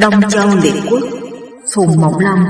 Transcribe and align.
Đông 0.00 0.14
Châu 0.30 0.48
Liệt 0.62 0.74
Quốc 0.90 1.02
Phùng 1.74 2.00
Mộng 2.00 2.18
Long 2.18 2.44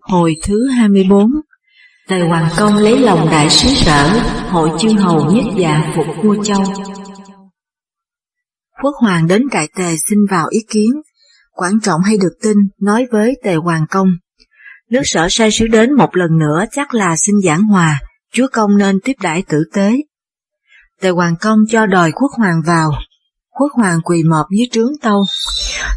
Hồi 0.00 0.34
thứ 0.46 0.68
24 0.68 1.26
Tề 2.08 2.20
Hoàng 2.20 2.48
Công 2.58 2.76
lấy 2.76 2.98
lòng 2.98 3.28
đại 3.30 3.50
sứ 3.50 3.68
sở 3.68 4.20
Hội 4.50 4.70
chư 4.78 4.88
hầu 4.98 5.32
nhất 5.32 5.44
dạ 5.56 5.92
phục 5.96 6.06
vua 6.22 6.44
châu. 6.44 6.62
Quốc 8.82 8.94
Hoàng 9.00 9.26
đến 9.26 9.42
trại 9.52 9.68
Tề 9.76 9.96
xin 10.08 10.18
vào 10.30 10.46
ý 10.50 10.58
kiến. 10.70 10.90
Quan 11.52 11.80
trọng 11.80 12.00
hay 12.00 12.16
được 12.16 12.32
tin 12.42 12.56
nói 12.80 13.06
với 13.12 13.34
Tề 13.44 13.54
Hoàng 13.54 13.84
Công 13.90 14.08
Nước 14.90 15.02
sở 15.04 15.26
sai 15.30 15.50
sứ 15.50 15.66
đến 15.66 15.92
một 15.92 16.16
lần 16.16 16.38
nữa 16.38 16.64
chắc 16.72 16.94
là 16.94 17.16
xin 17.16 17.34
giảng 17.44 17.62
hòa 17.62 18.00
chúa 18.32 18.46
công 18.52 18.76
nên 18.78 18.98
tiếp 19.04 19.12
đãi 19.22 19.42
tử 19.48 19.64
tế. 19.72 19.92
Tề 21.00 21.10
Hoàng 21.10 21.34
Công 21.40 21.58
cho 21.70 21.86
đòi 21.86 22.12
quốc 22.12 22.30
hoàng 22.38 22.62
vào, 22.66 22.92
quốc 23.50 23.72
hoàng 23.74 24.00
quỳ 24.04 24.22
mọp 24.22 24.46
dưới 24.58 24.66
trướng 24.72 24.92
tâu. 25.02 25.22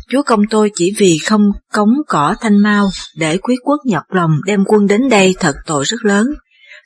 Chúa 0.09 0.21
công 0.23 0.41
tôi 0.49 0.71
chỉ 0.75 0.93
vì 0.97 1.17
không 1.25 1.41
cống 1.73 1.93
cỏ 2.07 2.35
thanh 2.41 2.57
mau 2.57 2.87
để 3.17 3.37
quý 3.37 3.55
quốc 3.63 3.79
nhọc 3.85 4.03
lòng 4.09 4.31
đem 4.45 4.63
quân 4.67 4.87
đến 4.87 5.09
đây 5.09 5.35
thật 5.39 5.55
tội 5.65 5.83
rất 5.83 6.05
lớn. 6.05 6.27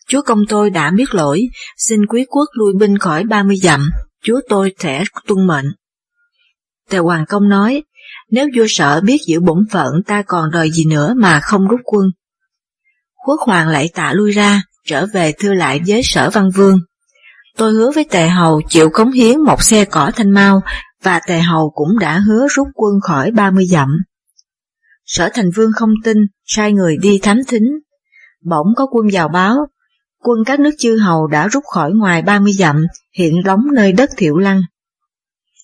Chúa 0.08 0.22
công 0.22 0.40
tôi 0.50 0.70
đã 0.70 0.92
biết 0.92 1.16
lỗi, 1.16 1.48
xin 1.78 2.06
quý 2.06 2.26
quốc 2.30 2.46
lui 2.54 2.74
binh 2.80 2.98
khỏi 2.98 3.24
ba 3.24 3.44
mươi 3.44 3.56
dặm, 3.56 3.90
chúa 4.24 4.40
tôi 4.50 4.74
sẽ 4.80 5.04
tuân 5.28 5.48
mệnh. 5.48 5.66
Tề 6.90 6.98
Hoàng 6.98 7.26
Công 7.26 7.50
nói, 7.50 7.84
nếu 8.32 8.48
vua 8.58 8.66
sợ 8.68 9.02
biết 9.02 9.18
giữ 9.28 9.40
bổn 9.40 9.58
phận 9.72 10.04
ta 10.08 10.22
còn 10.22 10.52
đòi 10.52 10.72
gì 10.72 10.86
nữa 10.86 11.14
mà 11.18 11.40
không 11.40 11.68
rút 11.68 11.80
quân. 11.84 12.06
Quốc 13.26 13.40
hoàng 13.40 13.68
lại 13.68 13.90
tạ 13.94 14.14
lui 14.14 14.32
ra, 14.32 14.62
trở 14.90 15.06
về 15.14 15.34
thưa 15.40 15.54
lại 15.54 15.82
với 15.88 16.02
sở 16.04 16.30
văn 16.30 16.50
vương. 16.56 16.80
Tôi 17.58 17.74
hứa 17.74 17.92
với 17.96 18.06
tề 18.12 18.28
hầu 18.28 18.62
chịu 18.70 18.90
cống 18.94 19.12
hiến 19.12 19.40
một 19.42 19.62
xe 19.64 19.86
cỏ 19.86 20.12
thanh 20.16 20.32
mau 20.32 20.62
và 21.04 21.20
tề 21.28 21.40
hầu 21.40 21.72
cũng 21.76 22.00
đã 22.00 22.20
hứa 22.20 22.48
rút 22.50 22.68
quân 22.74 22.94
khỏi 23.02 23.32
30 23.32 23.66
dặm. 23.66 23.90
Sở 25.06 25.30
thành 25.34 25.50
vương 25.56 25.72
không 25.76 25.90
tin, 26.04 26.18
sai 26.46 26.74
người 26.74 26.98
đi 27.02 27.20
thám 27.24 27.38
thính. 27.48 27.68
Bỗng 28.46 28.68
có 28.76 28.88
quân 28.92 29.08
vào 29.14 29.28
báo, 29.28 29.56
quân 30.20 30.40
các 30.46 30.60
nước 30.60 30.72
chư 30.80 30.98
hầu 30.98 31.28
đã 31.28 31.48
rút 31.48 31.64
khỏi 31.74 31.92
ngoài 31.92 32.22
30 32.22 32.54
dặm, 32.54 32.86
hiện 33.18 33.44
đóng 33.44 33.62
nơi 33.74 33.92
đất 33.92 34.10
thiệu 34.18 34.38
lăng. 34.38 34.62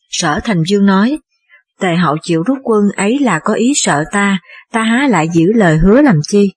Sở 0.09 0.39
thành 0.43 0.63
vương 0.71 0.85
nói, 0.85 1.19
tề 1.79 1.95
hậu 1.95 2.17
chịu 2.21 2.43
rút 2.43 2.57
quân 2.63 2.83
ấy 2.95 3.19
là 3.19 3.39
có 3.39 3.53
ý 3.53 3.71
sợ 3.75 4.03
ta, 4.11 4.39
ta 4.71 4.83
há 4.83 5.07
lại 5.09 5.29
giữ 5.33 5.45
lời 5.55 5.77
hứa 5.77 6.01
làm 6.01 6.19
chi. 6.27 6.53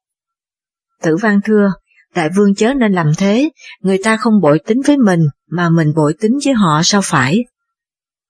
Tử 1.02 1.16
văn 1.16 1.40
thưa, 1.44 1.72
Đại 2.18 2.28
vương 2.36 2.54
chớ 2.54 2.74
nên 2.74 2.92
làm 2.92 3.06
thế, 3.18 3.50
người 3.82 3.98
ta 4.04 4.16
không 4.16 4.40
bội 4.42 4.58
tính 4.66 4.80
với 4.86 4.96
mình, 4.96 5.20
mà 5.50 5.68
mình 5.68 5.92
bội 5.96 6.14
tính 6.20 6.32
với 6.44 6.54
họ 6.54 6.80
sao 6.84 7.00
phải. 7.04 7.44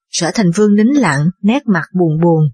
Sở 0.09 0.31
thành 0.33 0.51
vương 0.55 0.75
nín 0.75 0.87
lặng, 0.87 1.29
nét 1.41 1.63
mặt 1.65 1.83
buồn 1.99 2.19
buồn. 2.23 2.49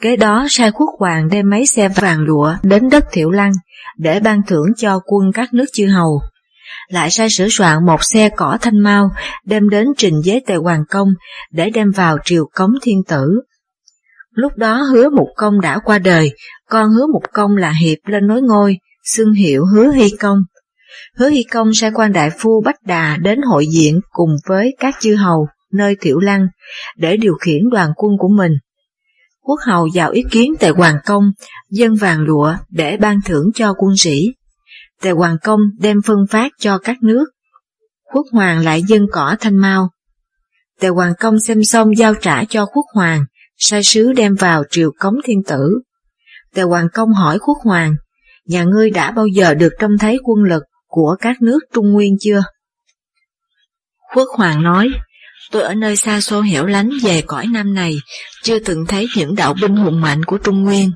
Kế 0.00 0.16
đó 0.16 0.46
sai 0.50 0.70
quốc 0.70 0.88
hoàng 0.98 1.28
đem 1.28 1.50
mấy 1.50 1.66
xe 1.66 1.88
vàng 1.88 2.20
lụa 2.20 2.54
đến 2.62 2.88
đất 2.88 3.04
Thiệu 3.12 3.30
Lăng 3.30 3.52
để 3.98 4.20
ban 4.20 4.42
thưởng 4.46 4.66
cho 4.76 5.00
quân 5.04 5.32
các 5.34 5.54
nước 5.54 5.64
chư 5.72 5.86
hầu. 5.86 6.20
Lại 6.88 7.10
sai 7.10 7.28
sửa 7.30 7.48
soạn 7.50 7.86
một 7.86 8.04
xe 8.04 8.28
cỏ 8.36 8.58
thanh 8.60 8.78
mau 8.78 9.10
đem 9.44 9.68
đến 9.68 9.88
trình 9.96 10.20
với 10.24 10.42
tề 10.46 10.54
hoàng 10.54 10.84
công 10.90 11.08
để 11.52 11.70
đem 11.70 11.90
vào 11.90 12.18
triều 12.24 12.44
cống 12.54 12.72
thiên 12.82 13.02
tử. 13.08 13.40
Lúc 14.30 14.52
đó 14.56 14.82
hứa 14.82 15.10
một 15.10 15.28
công 15.36 15.60
đã 15.60 15.78
qua 15.84 15.98
đời, 15.98 16.32
con 16.68 16.90
hứa 16.90 17.06
một 17.12 17.22
công 17.32 17.56
là 17.56 17.70
hiệp 17.70 17.98
lên 18.06 18.26
nối 18.26 18.42
ngôi, 18.42 18.78
xưng 19.16 19.32
hiệu 19.32 19.64
hứa 19.74 19.90
hy 19.92 20.10
công. 20.10 20.38
Hứa 21.16 21.28
hy 21.28 21.42
công 21.42 21.74
sai 21.74 21.90
quan 21.94 22.12
đại 22.12 22.30
phu 22.38 22.62
Bách 22.64 22.82
Đà 22.82 23.16
đến 23.16 23.40
hội 23.42 23.66
diện 23.66 24.00
cùng 24.10 24.30
với 24.48 24.76
các 24.78 24.94
chư 25.00 25.14
hầu 25.14 25.48
nơi 25.72 25.96
tiểu 26.00 26.18
Lăng 26.18 26.46
để 26.96 27.16
điều 27.16 27.34
khiển 27.40 27.68
đoàn 27.70 27.90
quân 27.96 28.12
của 28.18 28.28
mình. 28.28 28.52
Quốc 29.42 29.60
hầu 29.66 29.88
vào 29.94 30.10
ý 30.10 30.24
kiến 30.30 30.54
Tề 30.60 30.68
Hoàng 30.68 30.96
Công 31.06 31.32
dân 31.70 31.94
vàng 31.94 32.20
lụa 32.20 32.54
để 32.68 32.96
ban 32.96 33.20
thưởng 33.24 33.50
cho 33.54 33.74
quân 33.78 33.96
sĩ. 33.96 34.26
Tề 35.02 35.10
Hoàng 35.10 35.36
Công 35.42 35.60
đem 35.78 36.02
phân 36.02 36.18
phát 36.30 36.52
cho 36.58 36.78
các 36.78 36.96
nước. 37.02 37.24
Quốc 38.12 38.26
Hoàng 38.32 38.64
lại 38.64 38.82
dân 38.82 39.06
cỏ 39.12 39.36
thanh 39.40 39.56
mau. 39.56 39.90
Tề 40.80 40.88
Hoàng 40.88 41.12
Công 41.18 41.40
xem 41.40 41.64
xong 41.64 41.96
giao 41.96 42.14
trả 42.14 42.44
cho 42.44 42.66
Quốc 42.66 42.84
Hoàng, 42.94 43.24
sai 43.56 43.82
sứ 43.82 44.12
đem 44.12 44.34
vào 44.34 44.64
triều 44.70 44.90
cống 44.98 45.14
thiên 45.24 45.42
tử. 45.46 45.80
Tề 46.54 46.62
Hoàng 46.62 46.88
Công 46.94 47.12
hỏi 47.12 47.38
Quốc 47.38 47.58
Hoàng, 47.64 47.94
nhà 48.48 48.64
ngươi 48.64 48.90
đã 48.90 49.10
bao 49.10 49.26
giờ 49.26 49.54
được 49.54 49.72
trông 49.80 49.98
thấy 49.98 50.18
quân 50.24 50.44
lực 50.44 50.62
của 50.86 51.16
các 51.20 51.42
nước 51.42 51.58
Trung 51.74 51.92
Nguyên 51.92 52.16
chưa? 52.20 52.42
Quốc 54.14 54.28
Hoàng 54.36 54.62
nói, 54.62 54.88
tôi 55.50 55.62
ở 55.62 55.74
nơi 55.74 55.96
xa 55.96 56.20
xôi 56.20 56.48
hẻo 56.48 56.66
lánh 56.66 56.90
về 57.02 57.22
cõi 57.26 57.46
năm 57.46 57.74
này, 57.74 57.96
chưa 58.42 58.58
từng 58.58 58.86
thấy 58.86 59.06
những 59.16 59.34
đạo 59.34 59.54
binh 59.62 59.76
hùng 59.76 60.00
mạnh 60.00 60.24
của 60.24 60.38
Trung 60.38 60.62
Nguyên. 60.62 60.90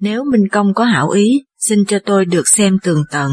Nếu 0.00 0.24
Minh 0.32 0.48
Công 0.52 0.74
có 0.74 0.84
hảo 0.84 1.10
ý, 1.10 1.32
xin 1.58 1.84
cho 1.84 1.98
tôi 2.06 2.24
được 2.24 2.48
xem 2.48 2.78
tường 2.82 3.02
tận. 3.10 3.30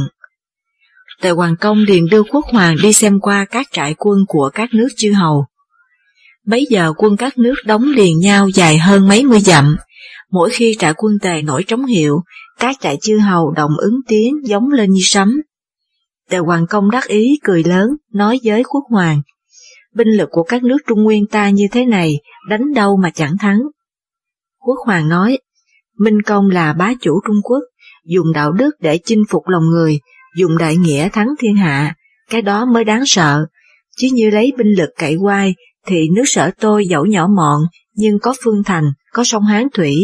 Tề 1.21 1.29
Hoàng 1.29 1.55
Công 1.55 1.77
liền 1.77 2.05
đưa 2.11 2.23
Quốc 2.23 2.45
Hoàng 2.45 2.75
đi 2.83 2.93
xem 2.93 3.19
qua 3.19 3.45
các 3.51 3.67
trại 3.71 3.95
quân 3.97 4.17
của 4.27 4.49
các 4.53 4.69
nước 4.73 4.87
chư 4.97 5.11
hầu. 5.11 5.45
Bấy 6.45 6.65
giờ 6.69 6.93
quân 6.97 7.17
các 7.17 7.37
nước 7.37 7.55
đóng 7.65 7.83
liền 7.83 8.19
nhau 8.19 8.49
dài 8.49 8.77
hơn 8.77 9.07
mấy 9.07 9.23
mươi 9.23 9.39
dặm, 9.39 9.77
mỗi 10.31 10.49
khi 10.49 10.75
trại 10.79 10.93
quân 10.97 11.13
tề 11.21 11.41
nổi 11.41 11.63
trống 11.67 11.85
hiệu, 11.85 12.19
các 12.63 12.75
trại 12.81 12.97
chư 13.01 13.17
hầu 13.17 13.51
đồng 13.51 13.71
ứng 13.77 13.99
tiếng 14.07 14.35
giống 14.43 14.69
lên 14.69 14.91
như 14.91 15.01
sấm. 15.03 15.41
Tề 16.29 16.37
Hoàng 16.37 16.65
Công 16.69 16.91
đắc 16.91 17.07
ý 17.07 17.39
cười 17.43 17.63
lớn, 17.63 17.89
nói 18.13 18.39
với 18.43 18.63
quốc 18.63 18.83
hoàng, 18.89 19.21
binh 19.95 20.07
lực 20.07 20.29
của 20.31 20.43
các 20.43 20.63
nước 20.63 20.77
Trung 20.87 21.03
Nguyên 21.03 21.27
ta 21.27 21.49
như 21.49 21.67
thế 21.71 21.85
này, 21.85 22.19
đánh 22.49 22.73
đâu 22.73 22.97
mà 22.97 23.09
chẳng 23.09 23.37
thắng. 23.39 23.59
Quốc 24.59 24.75
hoàng 24.85 25.09
nói, 25.09 25.37
Minh 25.99 26.21
Công 26.21 26.49
là 26.49 26.73
bá 26.73 26.93
chủ 27.01 27.19
Trung 27.27 27.35
Quốc, 27.43 27.61
dùng 28.05 28.33
đạo 28.33 28.51
đức 28.51 28.71
để 28.79 28.99
chinh 29.05 29.23
phục 29.29 29.47
lòng 29.47 29.65
người, 29.65 29.99
dùng 30.37 30.57
đại 30.57 30.77
nghĩa 30.77 31.09
thắng 31.09 31.27
thiên 31.39 31.55
hạ, 31.55 31.95
cái 32.29 32.41
đó 32.41 32.65
mới 32.65 32.83
đáng 32.83 33.03
sợ, 33.05 33.45
chứ 33.97 34.07
như 34.13 34.29
lấy 34.29 34.53
binh 34.57 34.71
lực 34.77 34.89
cậy 34.97 35.17
quai, 35.21 35.53
thì 35.87 36.09
nước 36.15 36.25
sở 36.25 36.51
tôi 36.59 36.87
dẫu 36.87 37.05
nhỏ 37.05 37.27
mọn, 37.35 37.61
nhưng 37.95 38.19
có 38.19 38.33
phương 38.43 38.63
thành, 38.65 38.85
có 39.13 39.23
sông 39.23 39.43
Hán 39.43 39.67
Thủy, 39.73 39.95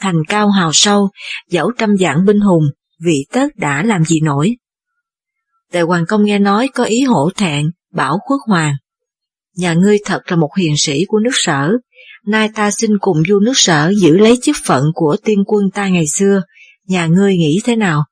thành 0.00 0.16
cao 0.28 0.50
hào 0.50 0.70
sâu, 0.72 1.10
dẫu 1.48 1.72
trăm 1.78 1.96
dạng 1.96 2.24
binh 2.26 2.40
hùng, 2.40 2.64
vị 3.04 3.26
tất 3.32 3.46
đã 3.56 3.82
làm 3.82 4.04
gì 4.04 4.20
nổi. 4.20 4.56
Tề 5.72 5.80
Hoàng 5.80 6.04
Công 6.08 6.24
nghe 6.24 6.38
nói 6.38 6.68
có 6.74 6.84
ý 6.84 7.02
hổ 7.02 7.30
thẹn, 7.36 7.70
bảo 7.92 8.18
khuất 8.26 8.38
hoàng. 8.46 8.74
Nhà 9.56 9.74
ngươi 9.74 9.98
thật 10.04 10.22
là 10.26 10.36
một 10.36 10.56
hiền 10.56 10.74
sĩ 10.76 11.04
của 11.08 11.18
nước 11.18 11.30
sở, 11.32 11.72
nay 12.26 12.48
ta 12.54 12.70
xin 12.70 12.90
cùng 13.00 13.22
vua 13.28 13.38
nước 13.40 13.52
sở 13.54 13.92
giữ 13.96 14.18
lấy 14.18 14.38
chức 14.42 14.56
phận 14.64 14.84
của 14.94 15.16
tiên 15.24 15.44
quân 15.46 15.70
ta 15.70 15.88
ngày 15.88 16.06
xưa, 16.14 16.42
nhà 16.86 17.06
ngươi 17.06 17.36
nghĩ 17.36 17.60
thế 17.64 17.76
nào? 17.76 18.04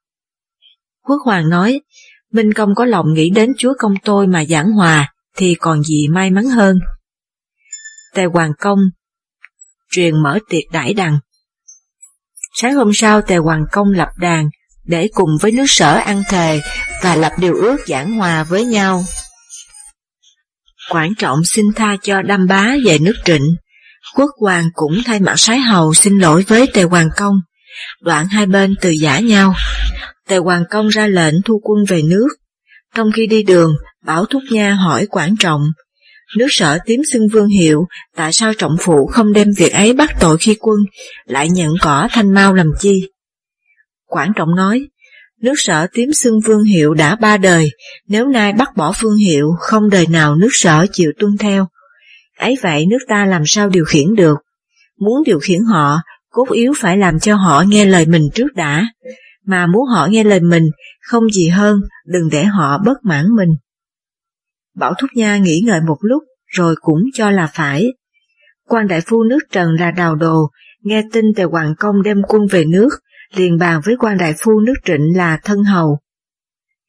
Quốc 1.04 1.18
hoàng 1.24 1.48
nói, 1.48 1.80
Minh 2.32 2.52
Công 2.52 2.74
có 2.74 2.84
lòng 2.84 3.14
nghĩ 3.14 3.30
đến 3.30 3.52
chúa 3.58 3.72
công 3.78 3.94
tôi 4.04 4.26
mà 4.26 4.44
giảng 4.44 4.72
hòa, 4.72 5.12
thì 5.36 5.54
còn 5.54 5.82
gì 5.82 6.08
may 6.08 6.30
mắn 6.30 6.44
hơn. 6.44 6.78
Tề 8.14 8.24
Hoàng 8.24 8.52
Công 8.60 8.78
truyền 9.90 10.22
mở 10.22 10.38
tiệc 10.48 10.62
đãi 10.72 10.94
đằng. 10.94 11.18
Sáng 12.54 12.74
hôm 12.74 12.90
sau 12.94 13.22
Tề 13.22 13.36
Hoàng 13.36 13.64
Công 13.72 13.92
lập 13.92 14.08
đàn 14.18 14.48
để 14.84 15.08
cùng 15.14 15.30
với 15.40 15.52
nước 15.52 15.64
sở 15.68 15.94
ăn 15.94 16.22
thề 16.28 16.60
và 17.02 17.16
lập 17.16 17.32
điều 17.38 17.54
ước 17.54 17.76
giảng 17.86 18.12
hòa 18.12 18.44
với 18.44 18.64
nhau. 18.64 19.04
Quảng 20.90 21.12
trọng 21.18 21.44
xin 21.44 21.64
tha 21.76 21.96
cho 22.02 22.22
đâm 22.22 22.46
bá 22.46 22.68
về 22.86 22.98
nước 22.98 23.14
trịnh, 23.24 23.56
quốc 24.14 24.30
hoàng 24.40 24.68
cũng 24.74 25.02
thay 25.04 25.20
mặt 25.20 25.34
sái 25.36 25.58
hầu 25.58 25.94
xin 25.94 26.18
lỗi 26.18 26.44
với 26.48 26.66
Tề 26.74 26.82
Hoàng 26.82 27.08
Công, 27.16 27.34
đoạn 28.00 28.26
hai 28.26 28.46
bên 28.46 28.74
từ 28.80 28.90
giả 28.90 29.18
nhau. 29.18 29.54
Tề 30.28 30.36
Hoàng 30.36 30.64
Công 30.70 30.88
ra 30.88 31.06
lệnh 31.06 31.34
thu 31.44 31.60
quân 31.64 31.84
về 31.88 32.02
nước. 32.02 32.28
Trong 32.94 33.12
khi 33.12 33.26
đi 33.26 33.42
đường, 33.42 33.72
Bảo 34.04 34.24
Thúc 34.26 34.42
Nha 34.50 34.74
hỏi 34.74 35.06
Quảng 35.06 35.36
Trọng, 35.36 35.60
nước 36.36 36.46
sở 36.50 36.78
tím 36.86 37.00
xưng 37.12 37.28
vương 37.32 37.48
hiệu, 37.48 37.86
tại 38.16 38.32
sao 38.32 38.52
trọng 38.58 38.76
phụ 38.80 39.06
không 39.06 39.32
đem 39.32 39.48
việc 39.56 39.72
ấy 39.72 39.92
bắt 39.92 40.10
tội 40.20 40.36
khi 40.40 40.56
quân, 40.60 40.78
lại 41.24 41.48
nhận 41.48 41.72
cỏ 41.82 42.08
thanh 42.10 42.34
mau 42.34 42.54
làm 42.54 42.70
chi? 42.80 43.10
Quảng 44.06 44.32
Trọng 44.36 44.54
nói, 44.56 44.88
nước 45.40 45.54
sở 45.56 45.86
tím 45.92 46.12
xưng 46.12 46.40
vương 46.40 46.62
hiệu 46.62 46.94
đã 46.94 47.16
ba 47.16 47.36
đời, 47.36 47.70
nếu 48.08 48.26
nay 48.26 48.52
bắt 48.52 48.68
bỏ 48.76 48.92
vương 49.00 49.16
hiệu, 49.16 49.50
không 49.60 49.90
đời 49.90 50.06
nào 50.06 50.36
nước 50.36 50.50
sở 50.52 50.86
chịu 50.92 51.12
tuân 51.18 51.36
theo. 51.38 51.66
Ấy 52.38 52.56
vậy 52.62 52.86
nước 52.86 52.98
ta 53.08 53.26
làm 53.26 53.42
sao 53.46 53.68
điều 53.68 53.84
khiển 53.84 54.14
được? 54.16 54.38
Muốn 55.00 55.22
điều 55.26 55.38
khiển 55.38 55.60
họ, 55.64 55.96
cốt 56.30 56.50
yếu 56.50 56.72
phải 56.78 56.98
làm 56.98 57.20
cho 57.20 57.36
họ 57.36 57.64
nghe 57.68 57.84
lời 57.84 58.06
mình 58.06 58.28
trước 58.34 58.54
đã, 58.54 58.86
mà 59.46 59.66
muốn 59.66 59.86
họ 59.94 60.06
nghe 60.10 60.24
lời 60.24 60.40
mình, 60.40 60.64
không 61.02 61.30
gì 61.30 61.48
hơn, 61.48 61.80
đừng 62.06 62.28
để 62.32 62.44
họ 62.44 62.78
bất 62.86 63.04
mãn 63.04 63.26
mình. 63.36 63.48
Bảo 64.80 64.94
Thúc 65.00 65.10
Nha 65.14 65.36
nghĩ 65.36 65.62
ngợi 65.66 65.80
một 65.80 65.96
lúc, 66.00 66.22
rồi 66.46 66.74
cũng 66.80 67.00
cho 67.14 67.30
là 67.30 67.50
phải. 67.54 67.86
quan 68.68 68.88
đại 68.88 69.00
phu 69.00 69.24
nước 69.24 69.38
Trần 69.50 69.68
là 69.80 69.90
đào 69.90 70.14
đồ, 70.14 70.50
nghe 70.82 71.02
tin 71.12 71.24
Tề 71.36 71.44
Hoàng 71.44 71.74
Công 71.78 72.02
đem 72.02 72.22
quân 72.28 72.46
về 72.50 72.64
nước, 72.64 72.88
liền 73.34 73.58
bàn 73.58 73.80
với 73.84 73.96
quan 73.98 74.18
đại 74.18 74.34
phu 74.38 74.60
nước 74.60 74.74
Trịnh 74.84 75.16
là 75.16 75.38
thân 75.44 75.64
hầu. 75.64 75.98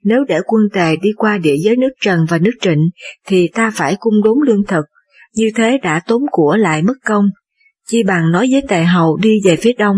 Nếu 0.04 0.24
để 0.28 0.40
quân 0.46 0.62
tề 0.74 0.96
đi 0.96 1.10
qua 1.18 1.38
địa 1.38 1.56
giới 1.64 1.76
nước 1.76 1.90
Trần 2.02 2.26
và 2.30 2.38
nước 2.38 2.52
Trịnh, 2.62 2.90
thì 3.28 3.48
ta 3.54 3.72
phải 3.76 3.96
cung 4.00 4.24
đốn 4.24 4.38
lương 4.48 4.66
thực, 4.68 4.86
như 5.36 5.50
thế 5.56 5.78
đã 5.84 6.02
tốn 6.08 6.22
của 6.32 6.56
lại 6.56 6.82
mất 6.82 6.94
công. 7.06 7.26
Chi 7.88 8.04
bằng 8.04 8.32
nói 8.32 8.48
với 8.52 8.62
tề 8.68 8.84
hầu 8.84 9.18
đi 9.18 9.40
về 9.46 9.56
phía 9.56 9.74
đông, 9.74 9.96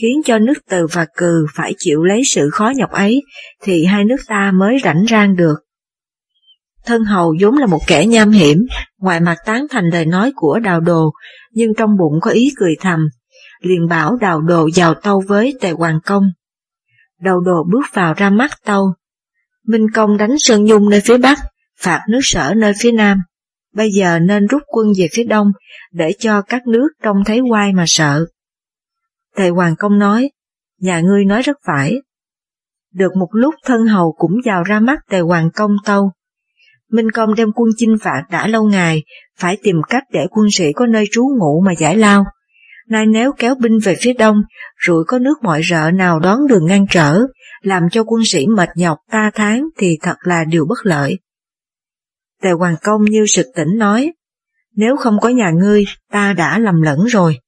khiến 0.00 0.22
cho 0.24 0.38
nước 0.38 0.58
từ 0.70 0.86
và 0.92 1.06
cừ 1.16 1.46
phải 1.54 1.74
chịu 1.78 2.02
lấy 2.02 2.20
sự 2.24 2.50
khó 2.52 2.72
nhọc 2.76 2.90
ấy, 2.90 3.22
thì 3.62 3.84
hai 3.84 4.04
nước 4.04 4.20
ta 4.26 4.52
mới 4.54 4.76
rảnh 4.84 5.04
rang 5.08 5.36
được. 5.36 5.65
Thân 6.86 7.04
hầu 7.04 7.34
vốn 7.40 7.54
là 7.54 7.66
một 7.66 7.80
kẻ 7.86 8.06
nham 8.06 8.30
hiểm, 8.30 8.66
ngoài 8.98 9.20
mặt 9.20 9.36
tán 9.44 9.66
thành 9.70 9.84
lời 9.92 10.06
nói 10.06 10.32
của 10.36 10.58
đào 10.58 10.80
đồ, 10.80 11.12
nhưng 11.52 11.74
trong 11.76 11.90
bụng 11.98 12.20
có 12.20 12.30
ý 12.30 12.52
cười 12.56 12.76
thầm, 12.80 13.08
liền 13.60 13.88
bảo 13.88 14.16
đào 14.16 14.40
đồ 14.40 14.68
vào 14.74 14.94
tâu 14.94 15.22
với 15.28 15.54
tề 15.60 15.70
hoàng 15.70 16.00
công. 16.06 16.22
đào 17.20 17.40
đồ 17.40 17.64
bước 17.72 17.86
vào 17.92 18.14
ra 18.14 18.30
mắt 18.30 18.50
tâu. 18.64 18.94
Minh 19.66 19.86
công 19.94 20.16
đánh 20.16 20.34
Sơn 20.38 20.64
Nhung 20.64 20.90
nơi 20.90 21.00
phía 21.04 21.18
bắc, 21.18 21.38
phạt 21.80 22.00
nước 22.08 22.20
sở 22.22 22.54
nơi 22.56 22.72
phía 22.80 22.92
nam. 22.92 23.18
Bây 23.74 23.90
giờ 23.90 24.18
nên 24.18 24.46
rút 24.46 24.62
quân 24.66 24.86
về 24.98 25.08
phía 25.12 25.24
đông, 25.24 25.52
để 25.92 26.12
cho 26.18 26.42
các 26.42 26.66
nước 26.66 26.88
trông 27.02 27.16
thấy 27.26 27.40
quai 27.50 27.72
mà 27.72 27.84
sợ. 27.86 28.26
Tề 29.36 29.48
Hoàng 29.48 29.76
Công 29.78 29.98
nói, 29.98 30.30
nhà 30.80 31.00
ngươi 31.00 31.24
nói 31.24 31.42
rất 31.42 31.56
phải. 31.66 31.94
Được 32.94 33.16
một 33.16 33.28
lúc 33.32 33.54
thân 33.64 33.86
hầu 33.86 34.12
cũng 34.18 34.32
vào 34.44 34.62
ra 34.62 34.80
mắt 34.80 34.98
Tề 35.10 35.20
Hoàng 35.20 35.50
Công 35.54 35.76
tâu. 35.84 36.12
Minh 36.90 37.10
Công 37.10 37.34
đem 37.34 37.48
quân 37.54 37.68
chinh 37.76 37.96
phạt 38.02 38.22
đã 38.30 38.46
lâu 38.46 38.64
ngày, 38.64 39.02
phải 39.38 39.56
tìm 39.62 39.76
cách 39.88 40.02
để 40.12 40.26
quân 40.30 40.46
sĩ 40.52 40.72
có 40.72 40.86
nơi 40.86 41.04
trú 41.12 41.22
ngụ 41.38 41.62
mà 41.66 41.72
giải 41.78 41.96
lao. 41.96 42.24
Nay 42.88 43.06
nếu 43.06 43.32
kéo 43.38 43.54
binh 43.54 43.78
về 43.84 43.96
phía 44.00 44.12
đông, 44.12 44.42
rủi 44.86 45.04
có 45.06 45.18
nước 45.18 45.42
mọi 45.42 45.60
rợ 45.70 45.90
nào 45.90 46.18
đón 46.20 46.38
đường 46.48 46.66
ngăn 46.66 46.86
trở, 46.90 47.20
làm 47.62 47.82
cho 47.90 48.04
quân 48.04 48.24
sĩ 48.24 48.46
mệt 48.46 48.68
nhọc 48.76 48.98
ta 49.10 49.30
tháng 49.34 49.64
thì 49.78 49.98
thật 50.02 50.16
là 50.20 50.44
điều 50.44 50.66
bất 50.68 50.78
lợi. 50.82 51.18
Tề 52.42 52.50
Hoàng 52.50 52.76
Công 52.82 53.04
như 53.04 53.26
sực 53.26 53.46
tỉnh 53.56 53.78
nói, 53.78 54.12
nếu 54.76 54.96
không 54.96 55.20
có 55.20 55.28
nhà 55.28 55.50
ngươi, 55.50 55.84
ta 56.10 56.32
đã 56.32 56.58
lầm 56.58 56.82
lẫn 56.82 57.04
rồi. 57.04 57.38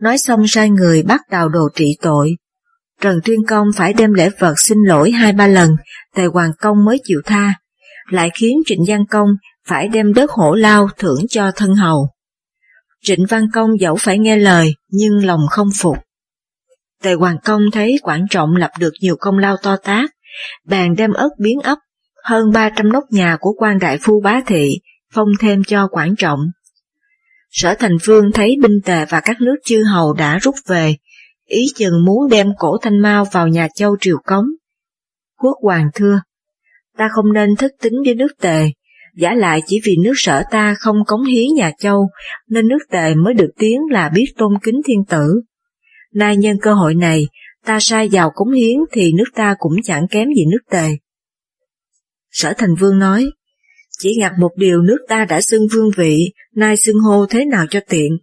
Nói 0.00 0.18
xong 0.18 0.46
sai 0.48 0.70
người 0.70 1.02
bắt 1.02 1.20
đào 1.30 1.48
đồ 1.48 1.68
trị 1.74 1.96
tội. 2.02 2.36
Trần 3.00 3.20
Tuyên 3.24 3.46
Công 3.46 3.68
phải 3.76 3.92
đem 3.92 4.12
lễ 4.12 4.30
vật 4.38 4.54
xin 4.58 4.78
lỗi 4.86 5.10
hai 5.10 5.32
ba 5.32 5.46
lần, 5.46 5.76
Tề 6.14 6.26
Hoàng 6.26 6.50
Công 6.58 6.84
mới 6.84 7.00
chịu 7.04 7.20
tha, 7.24 7.54
lại 8.10 8.30
khiến 8.34 8.56
Trịnh 8.66 8.80
Văn 8.88 9.06
Công 9.10 9.28
phải 9.68 9.88
đem 9.88 10.12
đất 10.12 10.30
hổ 10.30 10.54
lao 10.54 10.88
thưởng 10.98 11.18
cho 11.28 11.50
thân 11.56 11.74
hầu. 11.74 12.08
Trịnh 13.02 13.26
Văn 13.28 13.46
Công 13.52 13.80
dẫu 13.80 13.96
phải 13.96 14.18
nghe 14.18 14.36
lời, 14.36 14.74
nhưng 14.88 15.26
lòng 15.26 15.40
không 15.50 15.68
phục. 15.80 15.96
Tề 17.02 17.14
Hoàng 17.14 17.36
Công 17.44 17.62
thấy 17.72 17.96
Quảng 18.02 18.26
Trọng 18.30 18.56
lập 18.56 18.70
được 18.78 18.92
nhiều 19.00 19.16
công 19.20 19.38
lao 19.38 19.56
to 19.62 19.76
tác, 19.76 20.10
bèn 20.64 20.94
đem 20.94 21.12
ớt 21.12 21.30
biến 21.38 21.60
ấp, 21.60 21.78
hơn 22.24 22.52
300 22.52 22.92
nóc 22.92 23.04
nhà 23.10 23.36
của 23.40 23.52
quan 23.58 23.78
đại 23.78 23.98
phu 24.02 24.20
bá 24.20 24.40
thị, 24.46 24.78
phong 25.12 25.28
thêm 25.40 25.64
cho 25.64 25.88
Quảng 25.88 26.16
Trọng. 26.16 26.40
Sở 27.50 27.74
Thành 27.78 27.96
Vương 28.04 28.32
thấy 28.34 28.56
binh 28.62 28.80
tề 28.84 29.04
và 29.04 29.20
các 29.20 29.40
nước 29.40 29.56
chư 29.64 29.82
hầu 29.92 30.12
đã 30.12 30.38
rút 30.38 30.54
về, 30.66 30.96
ý 31.46 31.66
chừng 31.74 32.04
muốn 32.04 32.28
đem 32.30 32.46
cổ 32.58 32.78
thanh 32.82 33.02
mau 33.02 33.24
vào 33.24 33.48
nhà 33.48 33.68
châu 33.74 33.96
triều 34.00 34.18
cống. 34.26 34.46
Quốc 35.38 35.56
hoàng 35.62 35.88
thưa, 35.94 36.20
ta 36.96 37.08
không 37.12 37.32
nên 37.32 37.56
thất 37.56 37.70
tính 37.82 37.94
với 38.04 38.14
nước 38.14 38.32
tề, 38.40 38.70
giả 39.16 39.34
lại 39.34 39.62
chỉ 39.66 39.80
vì 39.84 39.96
nước 40.04 40.12
sở 40.16 40.42
ta 40.50 40.74
không 40.78 40.96
cống 41.06 41.24
hiến 41.24 41.54
nhà 41.56 41.70
châu, 41.78 42.08
nên 42.48 42.68
nước 42.68 42.78
tề 42.90 43.14
mới 43.14 43.34
được 43.34 43.50
tiếng 43.58 43.80
là 43.90 44.08
biết 44.08 44.26
tôn 44.36 44.52
kính 44.62 44.80
thiên 44.86 45.04
tử. 45.08 45.40
Nay 46.14 46.36
nhân 46.36 46.56
cơ 46.62 46.74
hội 46.74 46.94
này, 46.94 47.26
ta 47.64 47.78
sai 47.80 48.08
vào 48.12 48.30
cống 48.34 48.52
hiến 48.52 48.76
thì 48.92 49.12
nước 49.12 49.28
ta 49.34 49.54
cũng 49.58 49.72
chẳng 49.82 50.06
kém 50.10 50.28
gì 50.36 50.44
nước 50.46 50.70
tề. 50.70 50.88
Sở 52.30 52.52
Thành 52.58 52.74
Vương 52.74 52.98
nói, 52.98 53.26
chỉ 53.98 54.14
ngặt 54.18 54.32
một 54.38 54.50
điều 54.56 54.82
nước 54.82 54.98
ta 55.08 55.24
đã 55.24 55.40
xưng 55.40 55.62
vương 55.72 55.90
vị, 55.96 56.32
nay 56.54 56.76
xưng 56.76 56.98
hô 56.98 57.26
thế 57.26 57.44
nào 57.44 57.66
cho 57.70 57.80
tiện. 57.88 58.18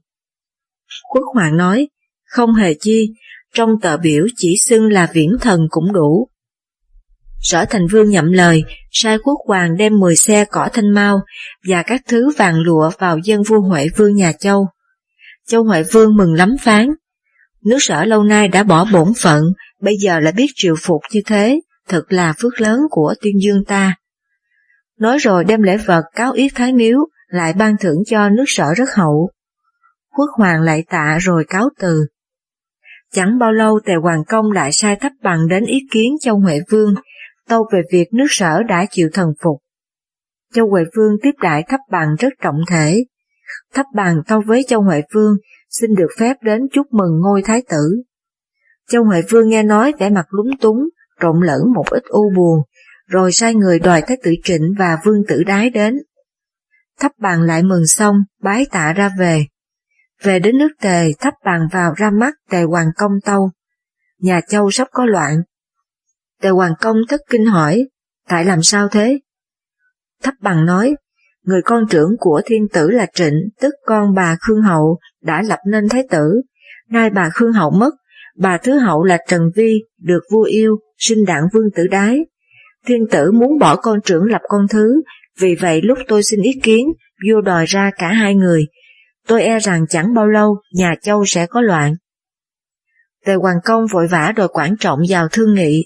Quốc 1.13 1.23
Hoàng 1.33 1.57
nói, 1.57 1.87
không 2.25 2.53
hề 2.53 2.73
chi, 2.73 3.13
trong 3.53 3.69
tờ 3.81 3.97
biểu 3.97 4.25
chỉ 4.35 4.55
xưng 4.61 4.91
là 4.91 5.11
viễn 5.13 5.29
thần 5.41 5.59
cũng 5.69 5.93
đủ. 5.93 6.27
Sở 7.43 7.65
Thành 7.69 7.87
Vương 7.91 8.09
nhậm 8.09 8.31
lời, 8.31 8.63
sai 8.91 9.17
quốc 9.17 9.37
hoàng 9.47 9.77
đem 9.77 9.99
10 9.99 10.15
xe 10.15 10.45
cỏ 10.45 10.69
thanh 10.73 10.93
mau 10.93 11.21
và 11.67 11.83
các 11.83 12.01
thứ 12.07 12.29
vàng 12.37 12.59
lụa 12.59 12.91
vào 12.99 13.17
dân 13.17 13.43
vua 13.43 13.61
Huệ 13.61 13.87
Vương 13.97 14.15
nhà 14.15 14.31
Châu. 14.31 14.67
Châu 15.47 15.63
Huệ 15.63 15.83
Vương 15.83 16.15
mừng 16.15 16.33
lắm 16.33 16.55
phán. 16.61 16.89
Nước 17.65 17.77
sở 17.79 18.05
lâu 18.05 18.23
nay 18.23 18.47
đã 18.47 18.63
bỏ 18.63 18.85
bổn 18.93 19.07
phận, 19.17 19.43
bây 19.81 19.97
giờ 19.97 20.19
lại 20.19 20.33
biết 20.33 20.47
triệu 20.55 20.75
phục 20.81 21.01
như 21.11 21.21
thế, 21.25 21.59
thật 21.87 22.03
là 22.09 22.33
phước 22.41 22.61
lớn 22.61 22.79
của 22.89 23.13
tuyên 23.21 23.41
dương 23.41 23.65
ta. 23.65 23.95
Nói 24.99 25.17
rồi 25.17 25.43
đem 25.43 25.61
lễ 25.61 25.77
vật 25.77 26.03
cáo 26.15 26.31
yết 26.31 26.51
thái 26.55 26.73
miếu, 26.73 26.97
lại 27.27 27.53
ban 27.53 27.75
thưởng 27.79 27.97
cho 28.07 28.29
nước 28.29 28.45
sở 28.47 28.73
rất 28.73 28.89
hậu. 28.95 29.29
Quốc 30.17 30.29
hoàng 30.37 30.61
lại 30.61 30.83
tạ 30.89 31.17
rồi 31.21 31.45
cáo 31.47 31.69
từ. 31.79 32.05
Chẳng 33.13 33.39
bao 33.39 33.51
lâu 33.51 33.79
tề 33.85 33.93
hoàng 34.01 34.23
công 34.27 34.51
lại 34.51 34.71
sai 34.71 34.95
thấp 34.95 35.11
bằng 35.23 35.47
đến 35.47 35.65
ý 35.65 35.79
kiến 35.91 36.13
châu 36.21 36.39
Huệ 36.39 36.59
Vương, 36.71 36.95
tâu 37.49 37.67
về 37.73 37.81
việc 37.91 38.07
nước 38.13 38.27
sở 38.29 38.63
đã 38.63 38.85
chịu 38.91 39.09
thần 39.13 39.33
phục. 39.43 39.59
Châu 40.53 40.69
Huệ 40.69 40.83
Vương 40.95 41.15
tiếp 41.23 41.31
đại 41.41 41.63
thấp 41.69 41.79
bằng 41.91 42.15
rất 42.19 42.33
trọng 42.41 42.61
thể. 42.69 43.05
Thấp 43.73 43.85
bằng 43.95 44.17
tâu 44.27 44.41
với 44.45 44.65
Châu 44.67 44.81
Huệ 44.81 45.01
Vương 45.13 45.35
xin 45.69 45.95
được 45.95 46.09
phép 46.19 46.37
đến 46.41 46.61
chúc 46.73 46.87
mừng 46.91 47.19
ngôi 47.21 47.41
thái 47.41 47.61
tử. 47.69 48.03
Châu 48.89 49.03
Huệ 49.03 49.21
Vương 49.29 49.49
nghe 49.49 49.63
nói 49.63 49.93
vẻ 49.99 50.09
mặt 50.09 50.25
lúng 50.29 50.57
túng, 50.61 50.89
trộn 51.21 51.39
lẫn 51.45 51.61
một 51.73 51.85
ít 51.89 52.03
u 52.03 52.31
buồn, 52.35 52.61
rồi 53.07 53.31
sai 53.31 53.55
người 53.55 53.79
đòi 53.79 54.01
thái 54.01 54.17
tử 54.23 54.33
trịnh 54.43 54.73
và 54.79 54.97
vương 55.05 55.21
tử 55.27 55.43
đái 55.43 55.69
đến. 55.69 55.97
Thấp 56.99 57.11
bằng 57.17 57.41
lại 57.41 57.63
mừng 57.63 57.87
xong, 57.87 58.15
bái 58.41 58.65
tạ 58.71 58.93
ra 58.93 59.09
về. 59.19 59.45
Về 60.23 60.39
đến 60.39 60.57
nước 60.57 60.71
tề, 60.81 61.11
thấp 61.19 61.33
bằng 61.45 61.67
vào 61.71 61.93
ra 61.97 62.09
mắt 62.09 62.33
tề 62.49 62.63
hoàng 62.63 62.87
công 62.95 63.11
tâu. 63.25 63.51
Nhà 64.19 64.41
châu 64.49 64.71
sắp 64.71 64.87
có 64.91 65.05
loạn, 65.05 65.35
Tề 66.43 66.49
Hoàng 66.49 66.73
Công 66.81 66.97
thất 67.09 67.21
kinh 67.29 67.45
hỏi, 67.45 67.83
tại 68.27 68.45
làm 68.45 68.61
sao 68.61 68.87
thế? 68.87 69.19
Thấp 70.23 70.33
bằng 70.41 70.65
nói, 70.65 70.95
người 71.43 71.61
con 71.65 71.87
trưởng 71.89 72.09
của 72.19 72.41
thiên 72.45 72.67
tử 72.73 72.89
là 72.89 73.05
Trịnh, 73.13 73.33
tức 73.61 73.73
con 73.85 74.13
bà 74.13 74.35
Khương 74.39 74.61
Hậu, 74.61 74.99
đã 75.21 75.41
lập 75.41 75.59
nên 75.67 75.89
thái 75.89 76.03
tử. 76.09 76.41
Nay 76.89 77.09
bà 77.09 77.29
Khương 77.29 77.53
Hậu 77.53 77.71
mất, 77.71 77.93
bà 78.37 78.57
Thứ 78.57 78.79
Hậu 78.79 79.03
là 79.03 79.17
Trần 79.27 79.41
Vi, 79.55 79.79
được 80.01 80.19
vua 80.31 80.43
yêu, 80.43 80.77
sinh 80.97 81.25
đảng 81.25 81.43
vương 81.53 81.71
tử 81.75 81.87
đái. 81.87 82.19
Thiên 82.85 83.07
tử 83.11 83.31
muốn 83.31 83.59
bỏ 83.59 83.75
con 83.75 84.01
trưởng 84.01 84.23
lập 84.23 84.41
con 84.47 84.67
thứ, 84.69 85.01
vì 85.39 85.55
vậy 85.55 85.81
lúc 85.83 85.97
tôi 86.07 86.23
xin 86.23 86.41
ý 86.41 86.51
kiến, 86.63 86.87
vua 87.29 87.41
đòi 87.41 87.65
ra 87.65 87.91
cả 87.97 88.07
hai 88.07 88.35
người. 88.35 88.65
Tôi 89.27 89.43
e 89.43 89.59
rằng 89.59 89.85
chẳng 89.89 90.13
bao 90.13 90.27
lâu 90.27 90.57
nhà 90.73 90.95
châu 91.01 91.25
sẽ 91.25 91.45
có 91.45 91.61
loạn. 91.61 91.93
Tề 93.25 93.33
Hoàng 93.33 93.57
Công 93.63 93.85
vội 93.91 94.07
vã 94.07 94.33
đòi 94.35 94.47
quản 94.47 94.75
trọng 94.79 94.99
vào 95.09 95.27
thương 95.31 95.53
nghị, 95.55 95.83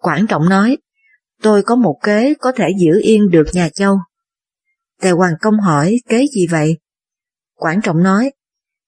Quảng 0.00 0.26
Trọng 0.26 0.48
nói, 0.48 0.76
tôi 1.42 1.62
có 1.62 1.76
một 1.76 1.96
kế 2.02 2.34
có 2.40 2.52
thể 2.56 2.68
giữ 2.78 3.00
yên 3.02 3.30
được 3.30 3.46
nhà 3.52 3.68
châu. 3.68 3.98
Tề 5.02 5.10
Hoàng 5.10 5.34
Công 5.40 5.60
hỏi 5.60 5.96
kế 6.08 6.26
gì 6.26 6.46
vậy? 6.50 6.78
Quảng 7.56 7.80
Trọng 7.80 8.02
nói, 8.02 8.30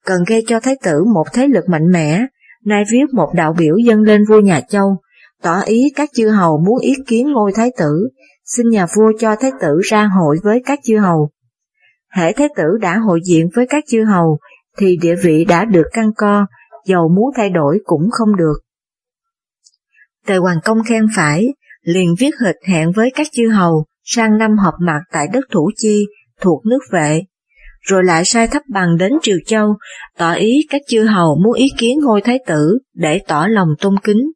cần 0.04 0.24
gây 0.26 0.44
cho 0.46 0.60
Thái 0.60 0.76
tử 0.82 1.04
một 1.14 1.24
thế 1.32 1.46
lực 1.46 1.68
mạnh 1.68 1.90
mẽ, 1.92 2.26
nay 2.64 2.84
viết 2.90 3.04
một 3.14 3.30
đạo 3.34 3.54
biểu 3.58 3.76
dâng 3.76 4.02
lên 4.02 4.24
vua 4.28 4.40
nhà 4.40 4.60
châu, 4.60 4.96
tỏ 5.42 5.60
ý 5.60 5.92
các 5.94 6.10
chư 6.14 6.28
hầu 6.28 6.58
muốn 6.66 6.78
ý 6.78 6.94
kiến 7.06 7.32
ngôi 7.32 7.52
Thái 7.54 7.70
tử, 7.78 8.08
xin 8.44 8.68
nhà 8.68 8.86
vua 8.96 9.12
cho 9.18 9.36
Thái 9.40 9.50
tử 9.60 9.80
ra 9.82 10.06
hội 10.06 10.38
với 10.42 10.62
các 10.66 10.78
chư 10.84 10.98
hầu. 10.98 11.30
Hễ 12.16 12.32
Thái 12.32 12.48
tử 12.56 12.64
đã 12.80 12.98
hội 12.98 13.20
diện 13.24 13.48
với 13.54 13.66
các 13.68 13.84
chư 13.88 14.04
hầu, 14.04 14.38
thì 14.78 14.96
địa 14.96 15.14
vị 15.22 15.44
đã 15.44 15.64
được 15.64 15.86
căng 15.92 16.10
co, 16.16 16.46
dầu 16.86 17.08
muốn 17.08 17.30
thay 17.36 17.50
đổi 17.50 17.80
cũng 17.84 18.10
không 18.10 18.36
được. 18.36 18.54
Tề 20.26 20.36
Hoàng 20.36 20.58
Công 20.64 20.78
khen 20.88 21.06
phải, 21.16 21.46
liền 21.82 22.14
viết 22.18 22.30
hịch 22.44 22.68
hẹn 22.68 22.92
với 22.92 23.10
các 23.14 23.26
chư 23.32 23.48
hầu 23.48 23.84
sang 24.04 24.38
năm 24.38 24.58
họp 24.58 24.74
mặt 24.80 25.00
tại 25.12 25.26
đất 25.32 25.44
Thủ 25.52 25.70
Chi, 25.76 26.06
thuộc 26.40 26.66
nước 26.66 26.80
vệ, 26.92 27.22
rồi 27.80 28.04
lại 28.04 28.24
sai 28.24 28.48
thấp 28.48 28.62
bằng 28.68 28.96
đến 28.98 29.12
Triều 29.22 29.36
Châu, 29.46 29.76
tỏ 30.18 30.32
ý 30.32 30.66
các 30.70 30.82
chư 30.88 31.04
hầu 31.04 31.38
muốn 31.44 31.54
ý 31.54 31.68
kiến 31.78 31.98
ngôi 32.00 32.20
thái 32.20 32.38
tử 32.46 32.78
để 32.94 33.20
tỏ 33.28 33.46
lòng 33.46 33.68
tôn 33.80 33.94
kính. 34.04 34.30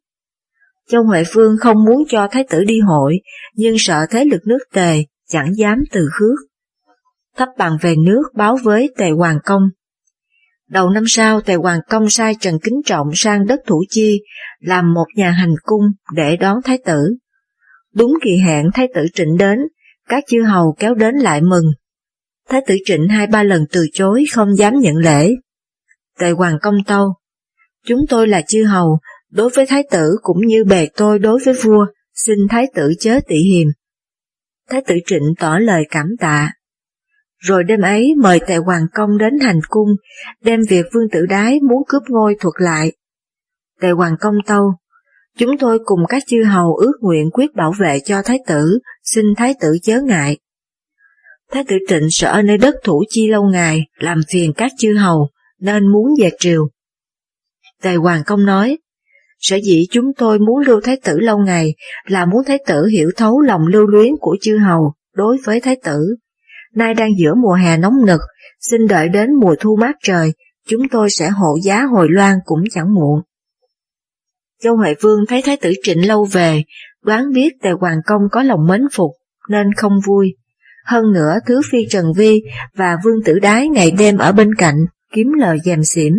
Châu 0.89 1.03
Huệ 1.03 1.23
Phương 1.27 1.55
không 1.59 1.85
muốn 1.85 2.03
cho 2.09 2.27
thái 2.31 2.43
tử 2.49 2.63
đi 2.63 2.79
hội, 2.79 3.19
nhưng 3.55 3.75
sợ 3.77 4.05
thế 4.09 4.25
lực 4.25 4.41
nước 4.45 4.59
tề, 4.73 5.03
chẳng 5.29 5.55
dám 5.57 5.79
từ 5.91 6.09
khước. 6.11 6.39
Thấp 7.37 7.49
bằng 7.57 7.77
về 7.81 7.95
nước 7.95 8.23
báo 8.35 8.57
với 8.63 8.89
tề 8.97 9.09
Hoàng 9.09 9.39
Công, 9.45 9.61
Đầu 10.69 10.89
năm 10.89 11.03
sau, 11.07 11.41
Tề 11.41 11.55
Hoàng 11.55 11.79
Công 11.89 12.09
sai 12.09 12.35
Trần 12.39 12.59
Kính 12.63 12.81
Trọng 12.85 13.07
sang 13.15 13.45
đất 13.47 13.59
Thủ 13.67 13.83
Chi, 13.89 14.21
làm 14.59 14.93
một 14.93 15.05
nhà 15.15 15.31
hành 15.31 15.55
cung 15.63 15.83
để 16.15 16.37
đón 16.37 16.57
Thái 16.63 16.77
tử. 16.85 17.15
Đúng 17.95 18.13
kỳ 18.23 18.37
hẹn 18.45 18.65
Thái 18.73 18.87
tử 18.95 19.05
Trịnh 19.13 19.37
đến, 19.37 19.59
các 20.09 20.23
chư 20.27 20.43
hầu 20.43 20.75
kéo 20.79 20.93
đến 20.93 21.15
lại 21.15 21.41
mừng. 21.41 21.65
Thái 22.49 22.61
tử 22.67 22.75
Trịnh 22.85 23.07
hai 23.07 23.27
ba 23.27 23.43
lần 23.43 23.65
từ 23.71 23.85
chối 23.93 24.25
không 24.31 24.55
dám 24.55 24.73
nhận 24.79 24.95
lễ. 24.95 25.31
Tề 26.19 26.31
Hoàng 26.31 26.57
Công 26.61 26.75
Tâu 26.87 27.13
Chúng 27.85 27.99
tôi 28.09 28.27
là 28.27 28.41
chư 28.47 28.63
hầu, 28.63 28.99
đối 29.31 29.49
với 29.49 29.65
Thái 29.65 29.83
tử 29.91 30.17
cũng 30.21 30.47
như 30.47 30.63
bề 30.63 30.87
tôi 30.97 31.19
đối 31.19 31.39
với 31.45 31.53
vua, 31.53 31.85
xin 32.13 32.47
thái 32.49 32.65
tử 32.75 32.93
chớ 32.99 33.19
tị 33.27 33.35
hiềm. 33.35 33.67
Thái 34.69 34.81
tử 34.87 34.95
Trịnh 35.05 35.33
tỏ 35.39 35.57
lời 35.59 35.83
cảm 35.89 36.07
tạ. 36.19 36.51
Rồi 37.37 37.63
đêm 37.63 37.81
ấy 37.81 38.13
mời 38.23 38.39
tề 38.47 38.57
hoàng 38.57 38.85
công 38.93 39.17
đến 39.17 39.39
hành 39.41 39.59
cung, 39.69 39.89
đem 40.41 40.59
việc 40.69 40.85
vương 40.93 41.09
tử 41.11 41.25
đái 41.25 41.59
muốn 41.69 41.83
cướp 41.87 42.03
ngôi 42.09 42.35
thuật 42.39 42.53
lại. 42.57 42.91
Tề 43.81 43.91
hoàng 43.91 44.15
công 44.19 44.35
tâu, 44.45 44.73
chúng 45.37 45.57
tôi 45.57 45.79
cùng 45.85 45.99
các 46.09 46.23
chư 46.27 46.43
hầu 46.43 46.75
ước 46.75 46.93
nguyện 47.01 47.29
quyết 47.33 47.55
bảo 47.55 47.73
vệ 47.79 47.99
cho 48.05 48.21
thái 48.25 48.39
tử, 48.47 48.79
xin 49.03 49.25
thái 49.37 49.53
tử 49.61 49.77
chớ 49.83 50.01
ngại. 50.01 50.37
Thái 51.51 51.63
tử 51.67 51.75
Trịnh 51.89 52.07
sợ 52.09 52.41
nơi 52.45 52.57
đất 52.57 52.75
thủ 52.83 53.03
chi 53.09 53.27
lâu 53.27 53.43
ngày, 53.43 53.81
làm 53.97 54.21
phiền 54.31 54.53
các 54.53 54.71
chư 54.77 54.93
hầu, 54.93 55.29
nên 55.59 55.87
muốn 55.87 56.05
về 56.21 56.29
triều. 56.39 56.67
Tề 57.81 57.95
Hoàng 57.95 58.23
Công 58.25 58.45
nói, 58.45 58.77
sở 59.39 59.55
dĩ 59.63 59.87
chúng 59.91 60.13
tôi 60.17 60.39
muốn 60.39 60.59
lưu 60.59 60.81
thái 60.81 60.97
tử 61.03 61.19
lâu 61.19 61.37
ngày 61.37 61.75
là 62.05 62.25
muốn 62.25 62.43
thái 62.47 62.57
tử 62.67 62.85
hiểu 62.85 63.11
thấu 63.17 63.41
lòng 63.41 63.67
lưu 63.67 63.87
luyến 63.87 64.11
của 64.19 64.37
chư 64.41 64.57
hầu 64.57 64.93
đối 65.15 65.37
với 65.45 65.61
thái 65.61 65.75
tử. 65.83 66.15
Nay 66.75 66.93
đang 66.93 67.09
giữa 67.17 67.33
mùa 67.35 67.53
hè 67.53 67.77
nóng 67.77 68.05
nực, 68.05 68.21
xin 68.59 68.87
đợi 68.87 69.09
đến 69.09 69.29
mùa 69.41 69.55
thu 69.59 69.75
mát 69.75 69.95
trời, 70.03 70.33
chúng 70.67 70.81
tôi 70.91 71.09
sẽ 71.09 71.29
hộ 71.29 71.57
giá 71.63 71.83
hồi 71.83 72.07
loan 72.09 72.37
cũng 72.45 72.63
chẳng 72.71 72.93
muộn. 72.93 73.21
Châu 74.63 74.75
Huệ 74.75 74.95
Vương 75.01 75.19
thấy 75.27 75.41
thái 75.41 75.57
tử 75.57 75.73
trịnh 75.83 76.07
lâu 76.07 76.25
về, 76.25 76.63
đoán 77.03 77.33
biết 77.33 77.49
tề 77.61 77.69
hoàng 77.79 77.99
công 78.05 78.21
có 78.31 78.43
lòng 78.43 78.67
mến 78.67 78.81
phục, 78.93 79.11
nên 79.49 79.73
không 79.73 79.99
vui. 80.07 80.35
Hơn 80.85 81.13
nữa 81.13 81.35
thứ 81.47 81.61
phi 81.71 81.87
Trần 81.89 82.05
Vi 82.17 82.41
và 82.75 82.97
Vương 83.03 83.23
Tử 83.25 83.39
Đái 83.39 83.67
ngày 83.67 83.91
đêm 83.91 84.17
ở 84.17 84.31
bên 84.31 84.55
cạnh, 84.55 84.85
kiếm 85.11 85.27
lời 85.37 85.57
dèm 85.65 85.83
xỉm. 85.83 86.13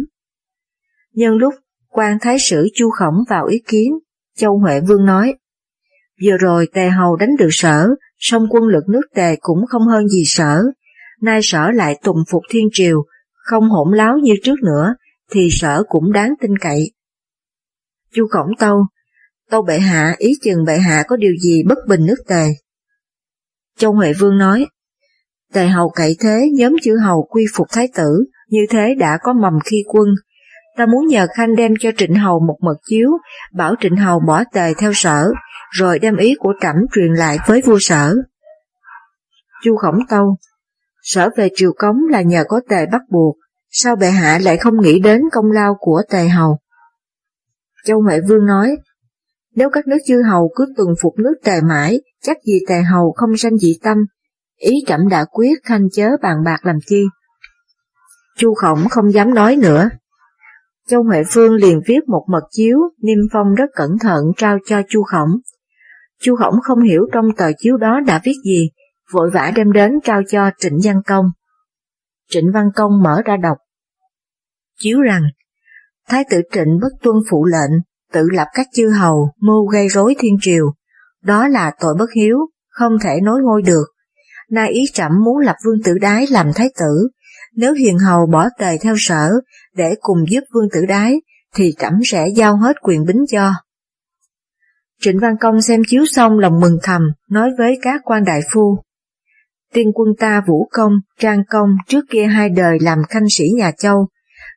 Nhân 1.14 1.36
lúc 1.36 1.54
quan 1.88 2.18
thái 2.20 2.38
sử 2.38 2.68
Chu 2.74 2.90
Khổng 2.90 3.14
vào 3.28 3.46
ý 3.46 3.62
kiến, 3.68 3.92
Châu 4.36 4.58
Huệ 4.58 4.80
Vương 4.80 5.06
nói, 5.06 5.34
Vừa 6.24 6.36
rồi 6.36 6.66
tề 6.74 6.88
hầu 6.88 7.16
đánh 7.16 7.36
được 7.38 7.48
sở, 7.50 7.88
song 8.18 8.46
quân 8.50 8.64
lực 8.64 8.84
nước 8.88 9.02
tề 9.14 9.36
cũng 9.40 9.66
không 9.68 9.82
hơn 9.82 10.08
gì 10.08 10.22
sở, 10.26 10.62
nay 11.20 11.40
sở 11.42 11.70
lại 11.70 11.98
tùng 12.02 12.18
phục 12.30 12.42
thiên 12.50 12.68
triều, 12.72 13.04
không 13.32 13.68
hỗn 13.68 13.96
láo 13.96 14.18
như 14.18 14.34
trước 14.42 14.62
nữa, 14.62 14.94
thì 15.30 15.48
sở 15.50 15.82
cũng 15.88 16.12
đáng 16.12 16.34
tin 16.40 16.58
cậy. 16.58 16.90
Chu 18.14 18.26
Khổng 18.30 18.56
Tâu, 18.58 18.86
Tâu 19.50 19.62
bệ 19.62 19.78
hạ 19.78 20.14
ý 20.18 20.32
chừng 20.42 20.64
bệ 20.64 20.78
hạ 20.78 21.02
có 21.08 21.16
điều 21.16 21.32
gì 21.42 21.62
bất 21.68 21.78
bình 21.88 22.06
nước 22.06 22.16
tề. 22.28 22.46
Châu 23.78 23.92
Huệ 23.92 24.12
Vương 24.12 24.38
nói, 24.38 24.66
Tề 25.52 25.66
hầu 25.66 25.90
cậy 25.90 26.16
thế 26.20 26.48
nhóm 26.54 26.76
chư 26.82 26.96
hầu 26.96 27.22
quy 27.30 27.44
phục 27.54 27.66
thái 27.72 27.88
tử, 27.94 28.24
như 28.48 28.60
thế 28.70 28.94
đã 28.98 29.18
có 29.22 29.32
mầm 29.32 29.52
khi 29.64 29.82
quân. 29.86 30.08
Ta 30.76 30.86
muốn 30.86 31.06
nhờ 31.06 31.26
Khanh 31.36 31.56
đem 31.56 31.74
cho 31.80 31.90
Trịnh 31.96 32.14
Hầu 32.14 32.40
một 32.40 32.56
mật 32.62 32.76
chiếu, 32.88 33.10
bảo 33.54 33.74
Trịnh 33.80 33.96
Hầu 33.96 34.20
bỏ 34.26 34.44
tề 34.52 34.74
theo 34.74 34.92
sở, 34.94 35.30
rồi 35.70 35.98
đem 35.98 36.16
ý 36.16 36.34
của 36.38 36.52
trẫm 36.60 36.76
truyền 36.94 37.12
lại 37.14 37.38
với 37.46 37.62
vua 37.62 37.78
sở. 37.80 38.14
Chu 39.64 39.76
Khổng 39.76 39.98
Tâu 40.08 40.36
Sở 41.02 41.30
về 41.36 41.48
triều 41.54 41.72
cống 41.78 41.96
là 42.10 42.22
nhờ 42.22 42.44
có 42.48 42.60
tề 42.68 42.86
bắt 42.92 43.00
buộc, 43.10 43.36
sao 43.70 43.96
bệ 43.96 44.10
hạ 44.10 44.38
lại 44.42 44.56
không 44.56 44.80
nghĩ 44.80 45.00
đến 45.00 45.20
công 45.32 45.50
lao 45.50 45.76
của 45.80 46.02
tề 46.10 46.28
hầu? 46.28 46.58
Châu 47.88 48.02
Huệ 48.02 48.20
Vương 48.28 48.46
nói, 48.46 48.76
nếu 49.54 49.70
các 49.70 49.86
nước 49.86 49.96
chư 50.06 50.22
hầu 50.22 50.50
cứ 50.56 50.66
tuần 50.76 50.88
phục 51.02 51.14
nước 51.18 51.34
tề 51.44 51.60
mãi, 51.68 52.00
chắc 52.22 52.36
gì 52.44 52.58
tề 52.68 52.82
hầu 52.82 53.12
không 53.12 53.36
sanh 53.36 53.58
dị 53.58 53.78
tâm, 53.82 53.98
ý 54.56 54.72
trẫm 54.86 55.08
đã 55.10 55.24
quyết 55.30 55.64
khanh 55.64 55.90
chớ 55.92 56.10
bàn 56.22 56.36
bạc 56.44 56.66
làm 56.66 56.76
chi. 56.86 57.04
Chu 58.36 58.54
Khổng 58.54 58.88
không 58.88 59.12
dám 59.12 59.34
nói 59.34 59.56
nữa. 59.56 59.88
Châu 60.88 61.02
Huệ 61.02 61.22
Phương 61.30 61.54
liền 61.54 61.80
viết 61.86 62.08
một 62.08 62.24
mật 62.28 62.42
chiếu, 62.50 62.78
niêm 63.02 63.18
phong 63.32 63.54
rất 63.54 63.70
cẩn 63.74 63.98
thận 64.00 64.24
trao 64.36 64.58
cho 64.66 64.82
Chu 64.88 65.02
Khổng. 65.02 65.30
Chu 66.20 66.36
Khổng 66.36 66.54
không 66.62 66.82
hiểu 66.82 67.02
trong 67.12 67.24
tờ 67.36 67.50
chiếu 67.58 67.76
đó 67.76 68.00
đã 68.06 68.20
viết 68.24 68.36
gì, 68.44 68.70
vội 69.12 69.30
vã 69.30 69.52
đem 69.56 69.72
đến 69.72 69.92
trao 70.04 70.22
cho 70.28 70.50
Trịnh 70.58 70.78
Văn 70.84 71.02
Công. 71.06 71.26
Trịnh 72.28 72.52
Văn 72.52 72.70
Công 72.74 73.02
mở 73.02 73.22
ra 73.24 73.36
đọc. 73.36 73.56
Chiếu 74.78 75.00
rằng, 75.00 75.22
Thái 76.08 76.24
tử 76.30 76.40
Trịnh 76.52 76.78
bất 76.80 76.88
tuân 77.02 77.16
phụ 77.30 77.44
lệnh, 77.44 77.70
tự 78.12 78.28
lập 78.32 78.46
các 78.54 78.66
chư 78.74 78.88
hầu, 78.88 79.30
mưu 79.40 79.66
gây 79.66 79.88
rối 79.88 80.14
thiên 80.18 80.36
triều. 80.40 80.64
Đó 81.22 81.48
là 81.48 81.72
tội 81.80 81.94
bất 81.98 82.12
hiếu, 82.16 82.38
không 82.68 82.98
thể 83.04 83.20
nối 83.22 83.40
ngôi 83.42 83.62
được. 83.62 83.84
Nay 84.50 84.70
ý 84.70 84.84
trẫm 84.92 85.12
muốn 85.24 85.38
lập 85.38 85.56
vương 85.64 85.82
tử 85.84 85.98
đái 86.00 86.26
làm 86.26 86.52
thái 86.54 86.68
tử, 86.78 87.08
nếu 87.56 87.72
hiền 87.72 87.98
hầu 87.98 88.26
bỏ 88.26 88.48
tề 88.58 88.78
theo 88.78 88.94
sở 88.98 89.30
để 89.74 89.94
cùng 90.00 90.18
giúp 90.30 90.40
vương 90.54 90.68
tử 90.72 90.86
đái, 90.88 91.20
thì 91.54 91.74
trẫm 91.78 91.92
sẽ 92.04 92.28
giao 92.36 92.56
hết 92.56 92.76
quyền 92.82 93.04
bính 93.04 93.24
cho. 93.28 93.52
Trịnh 95.00 95.18
Văn 95.20 95.36
Công 95.40 95.62
xem 95.62 95.82
chiếu 95.88 96.06
xong 96.06 96.38
lòng 96.38 96.60
mừng 96.60 96.78
thầm, 96.82 97.02
nói 97.30 97.50
với 97.58 97.78
các 97.82 98.00
quan 98.04 98.24
đại 98.24 98.40
phu. 98.52 98.78
Tiên 99.72 99.92
quân 99.94 100.08
ta 100.18 100.42
Vũ 100.46 100.68
Công, 100.70 100.92
Trang 101.18 101.42
Công 101.48 101.70
trước 101.86 102.04
kia 102.10 102.24
hai 102.24 102.48
đời 102.48 102.78
làm 102.80 102.98
khanh 103.08 103.26
sĩ 103.30 103.44
nhà 103.56 103.72
Châu, 103.78 104.08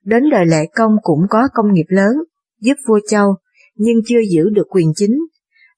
đến 0.04 0.24
đời 0.32 0.46
lệ 0.46 0.66
công 0.76 0.92
cũng 1.02 1.26
có 1.30 1.48
công 1.54 1.74
nghiệp 1.74 1.86
lớn, 1.88 2.16
giúp 2.60 2.74
vua 2.88 3.00
Châu, 3.10 3.36
nhưng 3.76 3.98
chưa 4.06 4.20
giữ 4.32 4.50
được 4.50 4.68
quyền 4.70 4.94
chính. 4.96 5.18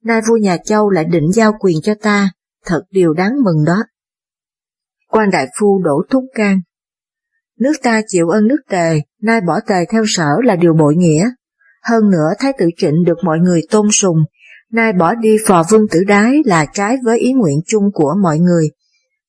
Nay 0.03 0.21
vua 0.29 0.37
nhà 0.37 0.57
Châu 0.65 0.89
lại 0.89 1.05
định 1.05 1.31
giao 1.31 1.53
quyền 1.59 1.77
cho 1.83 1.93
ta, 2.01 2.29
thật 2.65 2.81
điều 2.91 3.13
đáng 3.13 3.33
mừng 3.43 3.65
đó. 3.65 3.83
Quan 5.07 5.29
đại 5.31 5.47
phu 5.59 5.81
đổ 5.83 6.03
thúc 6.09 6.23
can. 6.35 6.61
Nước 7.59 7.73
ta 7.83 8.01
chịu 8.07 8.29
ơn 8.29 8.47
nước 8.47 8.59
tề, 8.69 8.99
nay 9.21 9.41
bỏ 9.47 9.59
tề 9.67 9.85
theo 9.91 10.03
sở 10.07 10.29
là 10.43 10.55
điều 10.55 10.73
bội 10.73 10.95
nghĩa. 10.95 11.29
Hơn 11.83 12.09
nữa 12.09 12.29
Thái 12.39 12.53
tử 12.59 12.65
Trịnh 12.77 13.03
được 13.05 13.17
mọi 13.23 13.39
người 13.39 13.61
tôn 13.71 13.87
sùng, 13.91 14.17
nay 14.71 14.93
bỏ 14.93 15.15
đi 15.15 15.37
phò 15.47 15.63
vương 15.71 15.87
tử 15.91 15.99
đái 16.07 16.33
là 16.45 16.65
trái 16.73 16.97
với 17.03 17.19
ý 17.19 17.33
nguyện 17.33 17.59
chung 17.65 17.83
của 17.93 18.13
mọi 18.21 18.39
người. 18.39 18.69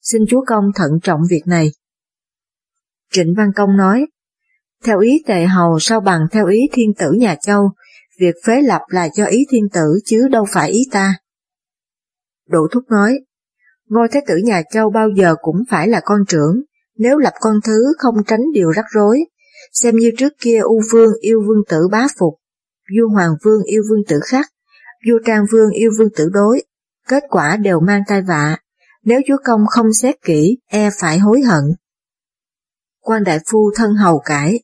Xin 0.03 0.23
chúa 0.29 0.45
công 0.47 0.65
thận 0.75 0.91
trọng 1.03 1.21
việc 1.31 1.43
này. 1.47 1.71
Trịnh 3.13 3.35
Văn 3.37 3.51
Công 3.57 3.77
nói, 3.77 4.07
theo 4.85 4.99
ý 5.00 5.23
tề 5.26 5.45
hầu 5.45 5.79
sao 5.81 6.00
bằng 6.00 6.21
theo 6.33 6.47
ý 6.47 6.59
thiên 6.73 6.95
tử 6.99 7.12
nhà 7.12 7.37
châu, 7.43 7.71
việc 8.21 8.35
phế 8.47 8.62
lập 8.62 8.83
là 8.88 9.09
do 9.14 9.25
ý 9.25 9.47
thiên 9.50 9.69
tử 9.73 10.00
chứ 10.05 10.29
đâu 10.29 10.45
phải 10.53 10.71
ý 10.71 10.81
ta. 10.93 11.14
Đỗ 12.49 12.67
Thúc 12.73 12.83
nói, 12.91 13.21
ngôi 13.88 14.09
thái 14.12 14.23
tử 14.26 14.37
nhà 14.45 14.62
châu 14.73 14.91
bao 14.91 15.09
giờ 15.17 15.35
cũng 15.43 15.57
phải 15.71 15.88
là 15.88 16.00
con 16.05 16.19
trưởng, 16.29 16.62
nếu 16.99 17.19
lập 17.19 17.33
con 17.41 17.57
thứ 17.64 17.93
không 17.99 18.14
tránh 18.26 18.53
điều 18.53 18.71
rắc 18.71 18.85
rối, 18.95 19.21
xem 19.73 19.97
như 19.97 20.11
trước 20.19 20.33
kia 20.41 20.59
U 20.59 20.81
Vương 20.93 21.12
yêu 21.21 21.43
vương 21.47 21.62
tử 21.69 21.88
bá 21.91 22.07
phục, 22.19 22.35
vua 22.97 23.09
Hoàng 23.09 23.35
Vương 23.45 23.62
yêu 23.62 23.83
vương 23.91 24.03
tử 24.09 24.21
khắc, 24.25 24.47
vua 25.09 25.19
Trang 25.26 25.45
Vương 25.53 25.71
yêu 25.71 25.91
vương 25.99 26.11
tử 26.17 26.29
đối, 26.33 26.62
kết 27.09 27.23
quả 27.29 27.57
đều 27.57 27.81
mang 27.81 28.03
tai 28.09 28.23
vạ, 28.23 28.59
nếu 29.05 29.21
chúa 29.26 29.37
công 29.45 29.61
không 29.67 29.93
xét 30.03 30.23
kỹ, 30.23 30.59
e 30.67 30.91
phải 31.00 31.19
hối 31.19 31.43
hận. 31.43 31.64
Quan 33.00 33.25
đại 33.25 33.38
phu 33.50 33.71
thân 33.76 33.95
hầu 33.95 34.19
cải 34.19 34.61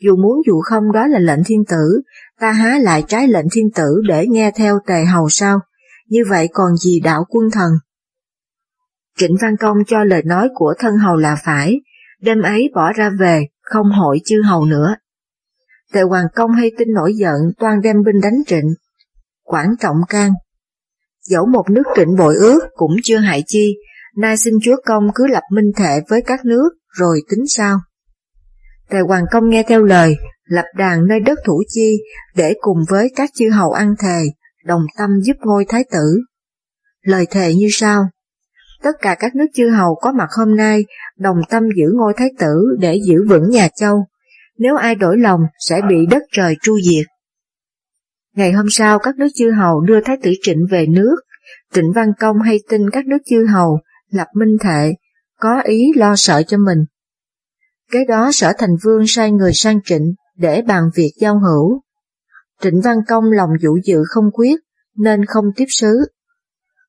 dù 0.00 0.16
muốn 0.16 0.42
dù 0.46 0.60
không 0.60 0.92
đó 0.92 1.06
là 1.06 1.18
lệnh 1.18 1.44
thiên 1.46 1.64
tử, 1.68 2.02
ta 2.40 2.52
há 2.52 2.78
lại 2.82 3.04
trái 3.08 3.28
lệnh 3.28 3.46
thiên 3.52 3.70
tử 3.74 4.02
để 4.08 4.26
nghe 4.26 4.50
theo 4.56 4.78
tề 4.86 5.04
hầu 5.04 5.28
sao, 5.28 5.60
như 6.08 6.20
vậy 6.30 6.48
còn 6.52 6.76
gì 6.76 7.00
đạo 7.00 7.24
quân 7.28 7.50
thần. 7.52 7.70
Trịnh 9.18 9.36
Văn 9.42 9.56
Công 9.60 9.76
cho 9.86 10.04
lời 10.04 10.22
nói 10.24 10.48
của 10.54 10.74
thân 10.78 10.96
hầu 10.96 11.16
là 11.16 11.36
phải, 11.44 11.80
đêm 12.20 12.42
ấy 12.42 12.70
bỏ 12.74 12.92
ra 12.92 13.10
về, 13.20 13.46
không 13.62 13.86
hội 13.90 14.20
chư 14.24 14.42
hầu 14.42 14.64
nữa. 14.64 14.96
Tề 15.92 16.02
Hoàng 16.02 16.26
Công 16.34 16.52
hay 16.52 16.70
tin 16.78 16.88
nổi 16.94 17.14
giận 17.14 17.36
toan 17.58 17.80
đem 17.80 17.96
binh 18.04 18.20
đánh 18.22 18.42
trịnh. 18.46 18.74
Quảng 19.42 19.74
trọng 19.80 19.96
can. 20.08 20.32
Dẫu 21.22 21.46
một 21.46 21.70
nước 21.70 21.82
trịnh 21.96 22.16
bội 22.18 22.34
ước 22.36 22.60
cũng 22.74 22.96
chưa 23.02 23.18
hại 23.18 23.42
chi, 23.46 23.76
nay 24.16 24.36
xin 24.36 24.54
chúa 24.62 24.76
công 24.84 25.08
cứ 25.14 25.26
lập 25.26 25.42
minh 25.52 25.72
thệ 25.76 26.00
với 26.08 26.22
các 26.26 26.44
nước 26.44 26.68
rồi 26.88 27.20
tính 27.30 27.44
sao. 27.48 27.78
Tề 28.90 29.00
Hoàng 29.00 29.24
Công 29.30 29.48
nghe 29.48 29.62
theo 29.62 29.82
lời, 29.82 30.14
lập 30.44 30.64
đàn 30.76 31.06
nơi 31.06 31.20
đất 31.20 31.38
thủ 31.46 31.62
chi 31.68 32.02
để 32.34 32.54
cùng 32.60 32.78
với 32.88 33.12
các 33.16 33.30
chư 33.34 33.50
hầu 33.50 33.72
ăn 33.72 33.94
thề, 33.98 34.22
đồng 34.64 34.82
tâm 34.98 35.10
giúp 35.22 35.36
ngôi 35.40 35.64
thái 35.68 35.84
tử. 35.92 36.20
Lời 37.02 37.26
thề 37.30 37.54
như 37.54 37.68
sau, 37.70 38.04
tất 38.82 38.92
cả 39.00 39.16
các 39.18 39.34
nước 39.34 39.46
chư 39.54 39.68
hầu 39.68 39.94
có 39.94 40.12
mặt 40.12 40.28
hôm 40.38 40.56
nay 40.56 40.84
đồng 41.18 41.36
tâm 41.50 41.62
giữ 41.76 41.86
ngôi 41.94 42.12
thái 42.16 42.28
tử 42.38 42.76
để 42.78 43.00
giữ 43.06 43.28
vững 43.28 43.50
nhà 43.50 43.68
châu, 43.76 44.06
nếu 44.58 44.76
ai 44.76 44.94
đổi 44.94 45.18
lòng 45.18 45.40
sẽ 45.68 45.80
bị 45.88 45.96
đất 46.10 46.22
trời 46.32 46.56
tru 46.62 46.80
diệt. 46.80 47.06
Ngày 48.34 48.52
hôm 48.52 48.66
sau 48.70 48.98
các 48.98 49.16
nước 49.16 49.28
chư 49.34 49.50
hầu 49.50 49.80
đưa 49.80 50.00
thái 50.00 50.16
tử 50.22 50.30
Trịnh 50.42 50.66
về 50.70 50.86
nước, 50.86 51.16
Trịnh 51.74 51.92
Văn 51.94 52.08
Công 52.20 52.40
hay 52.40 52.58
tin 52.68 52.90
các 52.90 53.06
nước 53.06 53.18
chư 53.26 53.46
hầu 53.46 53.78
lập 54.10 54.28
minh 54.34 54.56
thệ, 54.60 54.94
có 55.40 55.60
ý 55.64 55.92
lo 55.96 56.16
sợ 56.16 56.42
cho 56.46 56.58
mình. 56.58 56.78
Kế 57.94 58.04
đó 58.08 58.30
sở 58.32 58.52
thành 58.58 58.76
vương 58.84 59.06
sai 59.06 59.32
người 59.32 59.52
sang 59.54 59.78
trịnh 59.84 60.14
để 60.36 60.62
bàn 60.62 60.82
việc 60.94 61.12
giao 61.20 61.38
hữu. 61.38 61.80
Trịnh 62.62 62.80
Văn 62.80 62.96
Công 63.08 63.24
lòng 63.24 63.50
dụ 63.60 63.78
dự 63.84 64.02
không 64.08 64.24
quyết, 64.32 64.60
nên 64.96 65.24
không 65.24 65.44
tiếp 65.56 65.64
sứ. 65.68 65.96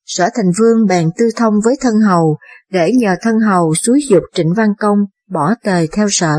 Sở 0.06 0.30
thành 0.36 0.52
vương 0.60 0.86
bèn 0.88 1.10
tư 1.18 1.30
thông 1.36 1.54
với 1.64 1.76
thân 1.82 1.94
hầu, 2.08 2.38
để 2.72 2.92
nhờ 2.92 3.16
thân 3.22 3.40
hầu 3.40 3.74
xúi 3.76 4.02
dục 4.10 4.24
Trịnh 4.34 4.54
Văn 4.54 4.70
Công 4.80 4.98
bỏ 5.30 5.54
tề 5.64 5.88
theo 5.88 6.08
sở. 6.10 6.38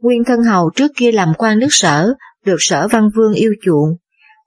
Nguyên 0.00 0.24
thân 0.24 0.42
hầu 0.42 0.70
trước 0.74 0.90
kia 0.96 1.12
làm 1.12 1.32
quan 1.38 1.58
nước 1.58 1.68
sở, 1.70 2.14
được 2.44 2.56
sở 2.58 2.88
văn 2.88 3.10
vương 3.16 3.32
yêu 3.32 3.52
chuộng. 3.62 3.96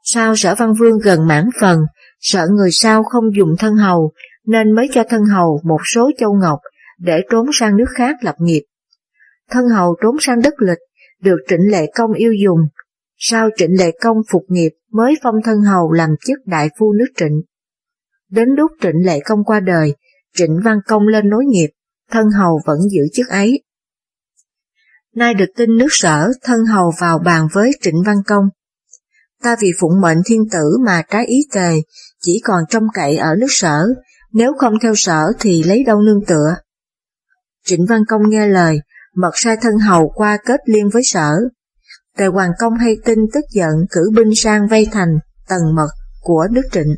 Sau 0.04 0.36
sở 0.36 0.56
văn 0.56 0.74
vương 0.80 0.98
gần 0.98 1.28
mãn 1.28 1.50
phần, 1.62 1.80
sợ 2.20 2.48
người 2.52 2.70
sau 2.72 3.04
không 3.04 3.36
dùng 3.36 3.56
thân 3.60 3.76
hầu 3.76 4.12
nên 4.46 4.76
mới 4.76 4.90
cho 4.94 5.04
thân 5.10 5.26
hầu 5.26 5.62
một 5.64 5.80
số 5.94 6.12
châu 6.18 6.34
ngọc 6.34 6.60
để 7.00 7.22
trốn 7.32 7.46
sang 7.54 7.78
nước 7.78 7.90
khác 7.96 8.16
lập 8.22 8.36
nghiệp. 8.40 8.64
Thân 9.52 9.70
hầu 9.70 9.96
trốn 10.02 10.16
sang 10.20 10.42
đất 10.42 10.54
lịch, 10.60 10.78
được 11.22 11.38
trịnh 11.50 11.72
lệ 11.72 11.92
công 11.96 12.14
yêu 12.14 12.32
dùng, 12.44 12.60
sau 13.18 13.50
trịnh 13.58 13.78
lệ 13.78 13.92
công 14.02 14.18
phục 14.32 14.44
nghiệp 14.48 14.72
mới 14.92 15.16
phong 15.24 15.36
thân 15.44 15.62
hầu 15.62 15.92
làm 15.92 16.10
chức 16.26 16.40
đại 16.46 16.70
phu 16.80 16.94
nước 16.94 17.08
trịnh. 17.18 17.42
Đến 18.30 18.50
lúc 18.58 18.72
trịnh 18.82 19.06
lệ 19.06 19.20
công 19.26 19.44
qua 19.44 19.60
đời, 19.60 19.96
trịnh 20.36 20.60
văn 20.64 20.80
công 20.88 21.08
lên 21.08 21.30
nối 21.30 21.46
nghiệp, 21.46 21.70
thân 22.12 22.30
hầu 22.30 22.60
vẫn 22.66 22.80
giữ 22.92 23.02
chức 23.14 23.28
ấy. 23.28 23.64
Nay 25.16 25.34
được 25.34 25.50
tin 25.56 25.78
nước 25.78 25.88
sở, 25.90 26.32
thân 26.44 26.66
hầu 26.66 26.94
vào 27.00 27.20
bàn 27.20 27.48
với 27.54 27.72
trịnh 27.82 28.04
văn 28.06 28.18
công. 28.28 28.46
Ta 29.44 29.56
vì 29.62 29.72
phụng 29.80 30.02
mệnh 30.02 30.18
thiên 30.26 30.44
tử 30.52 30.78
mà 30.86 31.04
trái 31.10 31.26
ý 31.26 31.48
tề, 31.54 31.72
chỉ 32.22 32.42
còn 32.44 32.64
trông 32.70 32.84
cậy 32.94 33.18
ở 33.18 33.36
nước 33.40 33.48
sở, 33.50 33.88
nếu 34.34 34.54
không 34.58 34.74
theo 34.82 34.94
sở 34.96 35.32
thì 35.40 35.64
lấy 35.64 35.84
đâu 35.84 36.02
nương 36.02 36.26
tựa. 36.28 36.56
Trịnh 37.66 37.86
Văn 37.90 38.02
Công 38.08 38.22
nghe 38.30 38.48
lời, 38.48 38.80
mật 39.18 39.32
sai 39.34 39.58
thân 39.62 39.78
hầu 39.78 40.10
qua 40.10 40.38
kết 40.46 40.60
liên 40.66 40.90
với 40.90 41.04
sở. 41.04 41.32
Tề 42.18 42.26
Hoàng 42.26 42.52
Công 42.60 42.74
hay 42.78 42.96
tin 43.06 43.20
tức 43.34 43.46
giận 43.52 43.74
cử 43.92 44.12
binh 44.16 44.36
sang 44.36 44.68
vây 44.68 44.88
thành, 44.92 45.18
tầng 45.48 45.76
mật 45.76 45.90
của 46.22 46.48
nước 46.52 46.62
trịnh. 46.72 46.96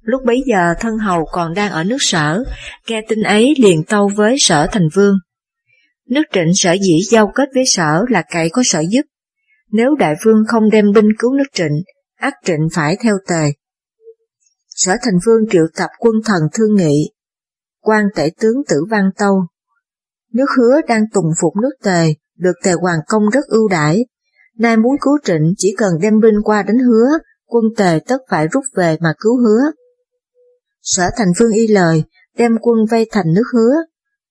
Lúc 0.00 0.22
bấy 0.24 0.42
giờ 0.46 0.74
thân 0.80 0.98
hầu 0.98 1.24
còn 1.32 1.54
đang 1.54 1.72
ở 1.72 1.84
nước 1.84 1.96
sở, 2.00 2.44
nghe 2.88 3.00
tin 3.08 3.22
ấy 3.22 3.54
liền 3.58 3.84
tâu 3.84 4.10
với 4.16 4.36
sở 4.38 4.66
thành 4.72 4.88
vương. 4.94 5.14
Nước 6.08 6.22
trịnh 6.32 6.54
sở 6.54 6.72
dĩ 6.72 6.98
giao 7.10 7.32
kết 7.34 7.48
với 7.54 7.64
sở 7.66 8.04
là 8.08 8.22
cậy 8.30 8.50
có 8.52 8.62
sở 8.64 8.80
giúp. 8.90 9.02
Nếu 9.72 9.94
đại 9.98 10.14
vương 10.24 10.44
không 10.48 10.70
đem 10.70 10.92
binh 10.94 11.08
cứu 11.18 11.34
nước 11.34 11.44
trịnh, 11.52 11.82
ác 12.16 12.34
trịnh 12.44 12.68
phải 12.74 12.96
theo 13.02 13.18
tề. 13.28 13.52
Sở 14.68 14.92
thành 15.02 15.18
vương 15.26 15.42
triệu 15.50 15.66
tập 15.76 15.90
quân 15.98 16.14
thần 16.24 16.42
thương 16.52 16.76
nghị, 16.76 17.12
quan 17.80 18.04
tể 18.16 18.30
tướng 18.40 18.56
Tử 18.68 18.84
Văn 18.90 19.10
Tâu. 19.18 19.46
Nước 20.32 20.46
hứa 20.58 20.80
đang 20.88 21.04
tùng 21.12 21.30
phục 21.40 21.56
nước 21.62 21.72
tề, 21.82 22.14
được 22.38 22.52
tề 22.64 22.72
hoàng 22.72 23.00
công 23.08 23.30
rất 23.32 23.44
ưu 23.46 23.68
đãi. 23.68 24.04
Nay 24.58 24.76
muốn 24.76 24.96
cứu 25.00 25.18
trịnh 25.24 25.54
chỉ 25.56 25.74
cần 25.78 25.92
đem 26.02 26.20
binh 26.20 26.42
qua 26.44 26.62
đánh 26.62 26.78
hứa, 26.78 27.08
quân 27.46 27.64
tề 27.76 28.00
tất 28.06 28.18
phải 28.30 28.48
rút 28.48 28.64
về 28.74 28.96
mà 29.00 29.12
cứu 29.20 29.36
hứa. 29.36 29.70
Sở 30.82 31.10
thành 31.16 31.28
phương 31.38 31.52
y 31.52 31.66
lời, 31.66 32.04
đem 32.36 32.56
quân 32.60 32.78
vây 32.90 33.06
thành 33.10 33.32
nước 33.34 33.44
hứa. 33.54 33.74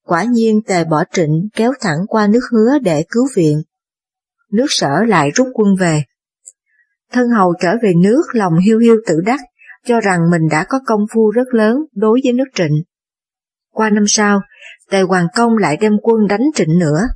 Quả 0.06 0.24
nhiên 0.24 0.62
tề 0.68 0.84
bỏ 0.84 1.04
trịnh 1.14 1.48
kéo 1.56 1.74
thẳng 1.82 1.98
qua 2.08 2.28
nước 2.28 2.44
hứa 2.52 2.80
để 2.80 3.06
cứu 3.10 3.28
viện. 3.36 3.62
Nước 4.52 4.66
sở 4.70 5.04
lại 5.08 5.30
rút 5.36 5.48
quân 5.54 5.76
về. 5.80 6.04
Thân 7.12 7.30
hầu 7.30 7.54
trở 7.62 7.76
về 7.84 7.94
nước 8.04 8.22
lòng 8.34 8.60
hiu 8.66 8.80
hiu 8.80 8.96
tự 9.08 9.16
đắc, 9.26 9.40
cho 9.86 10.00
rằng 10.00 10.20
mình 10.32 10.50
đã 10.52 10.66
có 10.70 10.80
công 10.86 11.02
phu 11.14 11.32
rất 11.32 11.54
lớn 11.54 11.78
đối 11.94 12.20
với 12.24 12.34
nước 12.34 12.48
trịnh. 12.56 12.84
Qua 13.74 13.90
năm 13.90 14.04
sau, 14.08 14.42
Tề 14.90 15.02
Hoàng 15.02 15.28
Công 15.36 15.58
lại 15.58 15.78
đem 15.78 15.94
quân 16.02 16.28
đánh 16.28 16.44
trịnh 16.56 16.80
nữa. 16.80 17.08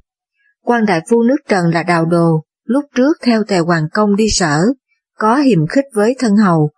quan 0.61 0.85
đại 0.85 1.01
phu 1.09 1.23
nước 1.23 1.37
Trần 1.47 1.65
là 1.73 1.83
Đào 1.83 2.05
Đồ, 2.05 2.43
lúc 2.63 2.85
trước 2.95 3.17
theo 3.21 3.43
Tề 3.43 3.59
Hoàng 3.59 3.87
Công 3.93 4.15
đi 4.15 4.29
sở, 4.29 4.61
có 5.17 5.37
hiềm 5.37 5.67
khích 5.67 5.85
với 5.93 6.15
thân 6.19 6.35
hầu, 6.35 6.69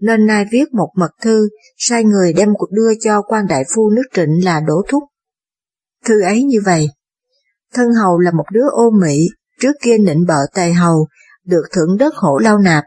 nên 0.00 0.26
nay 0.26 0.44
viết 0.52 0.74
một 0.74 0.88
mật 0.96 1.10
thư, 1.22 1.48
sai 1.76 2.04
người 2.04 2.32
đem 2.32 2.48
cuộc 2.54 2.70
đưa 2.70 2.90
cho 3.00 3.22
quan 3.22 3.46
đại 3.48 3.64
phu 3.74 3.90
nước 3.90 4.02
trịnh 4.14 4.44
là 4.44 4.60
Đỗ 4.66 4.82
Thúc. 4.88 5.02
Thư 6.04 6.22
ấy 6.22 6.42
như 6.42 6.58
vậy, 6.64 6.86
thân 7.74 7.92
hầu 7.92 8.18
là 8.18 8.30
một 8.30 8.44
đứa 8.52 8.68
ô 8.72 8.90
mỹ 8.90 9.28
trước 9.60 9.72
kia 9.82 9.98
nịnh 9.98 10.24
bợ 10.28 10.38
tề 10.54 10.72
hầu, 10.72 11.06
được 11.44 11.62
thưởng 11.72 11.96
đất 11.98 12.14
hổ 12.14 12.38
lao 12.38 12.58
nạp, 12.58 12.84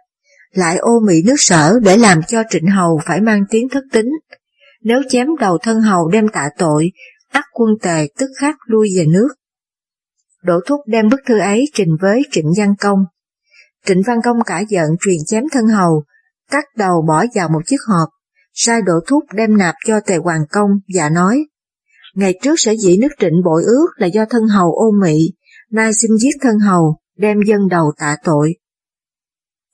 lại 0.54 0.78
ô 0.78 1.00
mỹ 1.00 1.24
nước 1.26 1.36
sở 1.38 1.80
để 1.84 1.98
làm 1.98 2.24
cho 2.24 2.44
trịnh 2.50 2.68
hầu 2.68 3.00
phải 3.06 3.22
mang 3.22 3.44
tiếng 3.50 3.70
thất 3.70 3.84
tính, 3.92 4.10
nếu 4.82 5.02
chém 5.10 5.28
đầu 5.40 5.58
thân 5.58 5.82
hầu 5.82 6.08
đem 6.08 6.28
tạ 6.34 6.50
tội, 6.58 6.92
ắt 7.32 7.46
quân 7.54 7.70
tề 7.82 8.08
tức 8.18 8.28
khắc 8.40 8.56
lui 8.66 8.90
về 8.98 9.06
nước. 9.06 9.28
Đỗ 10.44 10.60
Thúc 10.68 10.80
đem 10.88 11.10
bức 11.10 11.20
thư 11.28 11.40
ấy 11.40 11.66
trình 11.74 11.90
với 12.02 12.22
Trịnh 12.32 12.52
Văn 12.58 12.74
Công. 12.80 13.00
Trịnh 13.86 14.02
Văn 14.08 14.18
Công 14.24 14.38
cả 14.46 14.64
giận 14.70 14.90
truyền 15.00 15.18
chém 15.26 15.44
thân 15.52 15.68
hầu, 15.68 16.04
cắt 16.52 16.66
đầu 16.78 17.02
bỏ 17.08 17.26
vào 17.36 17.50
một 17.50 17.62
chiếc 17.66 17.82
hộp, 17.88 18.10
sai 18.54 18.82
Đỗ 18.86 18.94
Thúc 19.08 19.24
đem 19.34 19.58
nạp 19.58 19.76
cho 19.86 20.00
Tề 20.00 20.18
Hoàng 20.18 20.46
Công 20.52 20.70
và 20.96 21.10
nói, 21.10 21.46
Ngày 22.14 22.40
trước 22.42 22.54
sở 22.58 22.72
dĩ 22.72 22.98
nước 23.02 23.08
trịnh 23.20 23.44
bội 23.46 23.64
ước 23.66 23.88
là 23.96 24.08
do 24.08 24.26
thân 24.30 24.48
hầu 24.48 24.72
ô 24.72 24.92
mị, 25.02 25.34
nay 25.72 25.94
xin 25.94 26.18
giết 26.18 26.36
thân 26.42 26.60
hầu, 26.60 26.98
đem 27.18 27.38
dân 27.46 27.68
đầu 27.70 27.92
tạ 28.00 28.16
tội. 28.24 28.56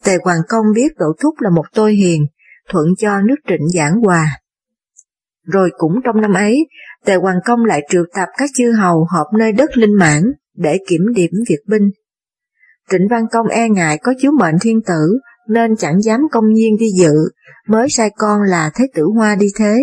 Tề 0.03 0.17
Hoàng 0.23 0.41
Công 0.49 0.65
biết 0.75 0.87
Đỗ 0.97 1.05
Thúc 1.21 1.35
là 1.39 1.49
một 1.49 1.65
tôi 1.73 1.93
hiền, 1.93 2.25
thuận 2.69 2.85
cho 2.97 3.21
nước 3.21 3.35
trịnh 3.47 3.69
giảng 3.75 4.01
hòa. 4.01 4.27
Rồi 5.43 5.71
cũng 5.77 5.93
trong 6.03 6.21
năm 6.21 6.33
ấy, 6.33 6.67
Tề 7.05 7.15
Hoàng 7.15 7.39
Công 7.45 7.65
lại 7.65 7.81
triệu 7.89 8.03
tập 8.15 8.27
các 8.37 8.49
chư 8.57 8.71
hầu 8.71 9.07
họp 9.09 9.27
nơi 9.39 9.51
đất 9.51 9.77
Linh 9.77 9.93
Mãn 9.93 10.23
để 10.55 10.77
kiểm 10.87 11.01
điểm 11.15 11.31
việc 11.49 11.59
binh. 11.67 11.89
Trịnh 12.91 13.07
Văn 13.09 13.25
Công 13.31 13.47
e 13.47 13.69
ngại 13.69 13.97
có 14.03 14.13
chiếu 14.21 14.31
mệnh 14.39 14.55
thiên 14.61 14.81
tử 14.87 15.17
nên 15.49 15.75
chẳng 15.75 16.01
dám 16.01 16.19
công 16.31 16.53
nhiên 16.53 16.77
đi 16.79 16.89
dự, 16.97 17.13
mới 17.67 17.89
sai 17.89 18.09
con 18.17 18.41
là 18.41 18.71
Thế 18.75 18.87
tử 18.93 19.03
Hoa 19.15 19.35
đi 19.35 19.47
thế. 19.59 19.77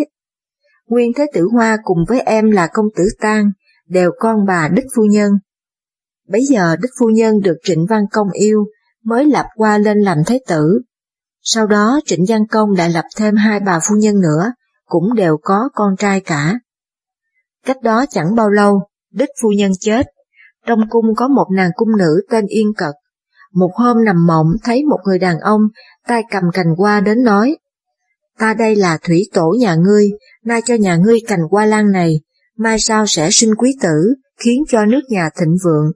Nguyên 0.89 1.13
Thế 1.17 1.27
tử 1.35 1.49
Hoa 1.53 1.77
cùng 1.85 1.99
với 2.09 2.21
em 2.21 2.51
là 2.51 2.69
công 2.73 2.87
tử 2.97 3.05
Tang 3.21 3.51
đều 3.89 4.11
con 4.19 4.47
bà 4.47 4.69
Đích 4.69 4.87
Phu 4.97 5.03
Nhân. 5.03 5.33
Bấy 6.29 6.43
giờ 6.45 6.77
Đích 6.77 6.91
Phu 7.01 7.07
Nhân 7.07 7.41
được 7.41 7.57
Trịnh 7.65 7.87
Văn 7.89 8.03
Công 8.13 8.31
yêu, 8.33 8.65
mới 9.05 9.25
lập 9.25 9.47
qua 9.57 9.79
lên 9.79 9.99
làm 9.99 10.19
Thế 10.27 10.41
tử. 10.49 10.81
Sau 11.43 11.67
đó 11.67 12.01
Trịnh 12.07 12.25
Văn 12.29 12.47
Công 12.47 12.75
đã 12.77 12.89
lập 12.89 13.05
thêm 13.17 13.37
hai 13.37 13.61
bà 13.61 13.81
phu 13.89 13.97
nhân 13.97 14.21
nữa, 14.21 14.53
cũng 14.85 15.15
đều 15.15 15.39
có 15.43 15.69
con 15.75 15.97
trai 15.99 16.21
cả. 16.21 16.59
Cách 17.67 17.83
đó 17.83 18.05
chẳng 18.11 18.35
bao 18.35 18.51
lâu, 18.51 18.81
đích 19.13 19.31
phu 19.43 19.49
nhân 19.49 19.73
chết. 19.81 20.07
Trong 20.67 20.81
cung 20.91 21.07
có 21.17 21.29
một 21.29 21.47
nàng 21.57 21.71
cung 21.75 21.97
nữ 21.99 22.23
tên 22.31 22.47
Yên 22.47 22.73
Cật. 22.77 22.95
Một 23.53 23.71
hôm 23.75 24.05
nằm 24.05 24.27
mộng 24.27 24.47
thấy 24.65 24.85
một 24.85 24.99
người 25.05 25.19
đàn 25.19 25.39
ông 25.39 25.61
tay 26.07 26.23
cầm 26.31 26.43
cành 26.53 26.75
hoa 26.77 27.01
đến 27.01 27.25
nói, 27.25 27.57
Ta 28.39 28.55
đây 28.55 28.77
là 28.77 28.99
thủy 29.03 29.23
tổ 29.33 29.55
nhà 29.61 29.75
ngươi, 29.75 30.11
nay 30.45 30.61
cho 30.65 30.75
nhà 30.75 30.97
ngươi 30.97 31.19
cành 31.27 31.41
hoa 31.51 31.67
lan 31.67 31.93
này, 31.93 32.21
mai 32.57 32.79
sau 32.81 33.07
sẽ 33.07 33.29
sinh 33.33 33.55
quý 33.55 33.77
tử, 33.83 34.15
khiến 34.37 34.63
cho 34.69 34.85
nước 34.85 35.01
nhà 35.09 35.31
thịnh 35.41 35.57
vượng. 35.65 35.93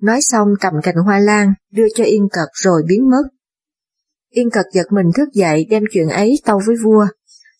Nói 0.00 0.22
xong 0.22 0.48
cầm 0.60 0.72
cành 0.82 0.94
hoa 1.04 1.18
lan, 1.18 1.52
đưa 1.72 1.86
cho 1.94 2.04
Yên 2.04 2.28
Cật 2.32 2.48
rồi 2.52 2.82
biến 2.88 3.10
mất. 3.10 3.22
Yên 4.30 4.50
Cật 4.50 4.66
giật 4.72 4.86
mình 4.90 5.06
thức 5.16 5.28
dậy 5.32 5.66
đem 5.70 5.82
chuyện 5.92 6.08
ấy 6.08 6.34
tâu 6.44 6.60
với 6.66 6.76
vua. 6.84 7.06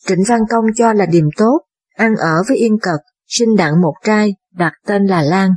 Trịnh 0.07 0.24
Văn 0.29 0.40
Công 0.50 0.64
cho 0.76 0.92
là 0.92 1.07
điềm 1.07 1.29
tốt, 1.37 1.61
ăn 1.96 2.16
ở 2.16 2.42
với 2.48 2.56
Yên 2.56 2.78
Cật, 2.82 3.00
sinh 3.26 3.56
đặng 3.56 3.80
một 3.80 3.94
trai, 4.04 4.35
đặt 4.52 4.72
tên 4.87 5.06
là 5.06 5.22
Lan. 5.22 5.50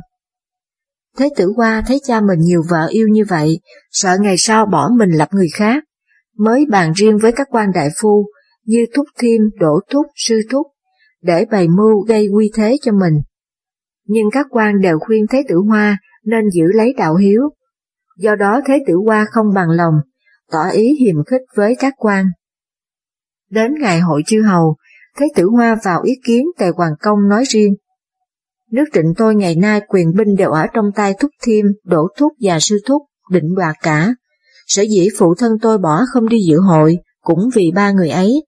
Thế 1.18 1.28
tử 1.36 1.52
Hoa 1.56 1.82
thấy 1.86 2.00
cha 2.04 2.20
mình 2.20 2.38
nhiều 2.40 2.62
vợ 2.70 2.86
yêu 2.90 3.08
như 3.08 3.24
vậy, 3.28 3.60
sợ 3.90 4.16
ngày 4.20 4.34
sau 4.38 4.66
bỏ 4.66 4.90
mình 4.98 5.10
lập 5.10 5.28
người 5.32 5.48
khác, 5.54 5.84
mới 6.36 6.66
bàn 6.70 6.92
riêng 6.92 7.18
với 7.18 7.32
các 7.32 7.48
quan 7.50 7.72
đại 7.74 7.88
phu 8.00 8.26
như 8.64 8.86
Thúc 8.94 9.06
Thiêm, 9.18 9.40
Đỗ 9.60 9.80
Thúc, 9.90 10.06
Sư 10.16 10.40
Thúc, 10.50 10.66
để 11.22 11.44
bày 11.50 11.68
mưu 11.68 12.00
gây 12.08 12.28
quy 12.28 12.50
thế 12.54 12.76
cho 12.82 12.92
mình. 12.92 13.14
Nhưng 14.06 14.30
các 14.32 14.46
quan 14.50 14.80
đều 14.80 14.98
khuyên 15.00 15.26
Thế 15.30 15.42
tử 15.48 15.56
Hoa 15.68 15.98
nên 16.24 16.50
giữ 16.50 16.64
lấy 16.74 16.94
đạo 16.98 17.16
hiếu. 17.16 17.42
Do 18.16 18.34
đó 18.34 18.60
Thế 18.66 18.84
tử 18.86 18.94
Hoa 19.06 19.26
không 19.30 19.46
bằng 19.54 19.70
lòng, 19.70 19.94
tỏ 20.52 20.68
ý 20.70 20.94
hiềm 21.00 21.24
khích 21.24 21.42
với 21.56 21.76
các 21.78 21.94
quan. 21.96 22.26
Đến 23.50 23.74
ngày 23.80 24.00
hội 24.00 24.22
chư 24.26 24.42
hầu, 24.42 24.76
Thế 25.18 25.26
tử 25.36 25.48
Hoa 25.52 25.76
vào 25.84 26.02
ý 26.02 26.12
kiến 26.24 26.46
Tề 26.58 26.66
Hoàng 26.76 26.92
Công 27.00 27.28
nói 27.28 27.44
riêng. 27.48 27.74
Nước 28.70 28.84
trịnh 28.92 29.14
tôi 29.16 29.34
ngày 29.34 29.54
nay 29.54 29.80
quyền 29.88 30.12
binh 30.16 30.36
đều 30.36 30.50
ở 30.50 30.66
trong 30.74 30.84
tay 30.94 31.14
Thúc 31.20 31.30
Thiêm, 31.42 31.64
Đỗ 31.84 32.08
Thúc 32.18 32.32
và 32.40 32.60
Sư 32.60 32.78
Thúc, 32.86 33.02
định 33.30 33.54
đoạt 33.56 33.76
cả. 33.82 34.14
Sở 34.66 34.82
dĩ 34.82 35.08
phụ 35.18 35.34
thân 35.38 35.52
tôi 35.62 35.78
bỏ 35.78 36.02
không 36.12 36.28
đi 36.28 36.38
dự 36.48 36.58
hội, 36.58 36.98
cũng 37.20 37.48
vì 37.54 37.70
ba 37.74 37.92
người 37.92 38.10
ấy. 38.10 38.44